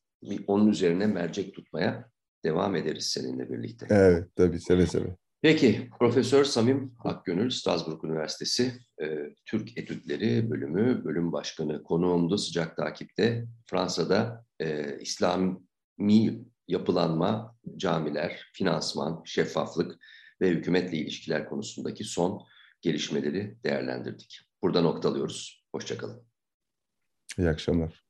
onun 0.47 0.67
üzerine 0.67 1.07
mercek 1.07 1.55
tutmaya 1.55 2.09
devam 2.43 2.75
ederiz 2.75 3.05
seninle 3.05 3.49
birlikte. 3.49 3.87
Evet, 3.89 4.35
tabii 4.35 4.59
seve 4.59 4.85
seve. 4.85 5.15
Peki, 5.41 5.89
Profesör 5.99 6.43
Samim 6.43 6.93
Akgönül, 7.03 7.49
Strasbourg 7.49 8.03
Üniversitesi 8.03 8.73
e, 9.01 9.30
Türk 9.45 9.77
Etütleri 9.77 10.51
Bölümü 10.51 11.05
Bölüm 11.05 11.31
Başkanı 11.31 11.83
konuğumdu 11.83 12.37
sıcak 12.37 12.77
takipte. 12.77 13.45
Fransa'da 13.65 14.45
e, 14.59 14.97
İslami 14.99 15.57
yapılanma, 16.67 17.55
camiler, 17.77 18.49
finansman, 18.53 19.23
şeffaflık 19.25 19.97
ve 20.41 20.49
hükümetle 20.49 20.97
ilişkiler 20.97 21.49
konusundaki 21.49 22.03
son 22.03 22.43
gelişmeleri 22.81 23.57
değerlendirdik. 23.63 24.39
Burada 24.61 24.81
noktalıyoruz. 24.81 25.65
Hoşçakalın. 25.71 26.23
İyi 27.37 27.49
akşamlar. 27.49 28.05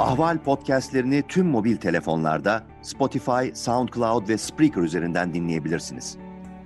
Ahval 0.00 0.42
podcastlerini 0.42 1.22
tüm 1.28 1.46
mobil 1.46 1.76
telefonlarda 1.76 2.66
Spotify, 2.82 3.54
SoundCloud 3.54 4.28
ve 4.28 4.38
Spreaker 4.38 4.82
üzerinden 4.82 5.34
dinleyebilirsiniz. 5.34 6.18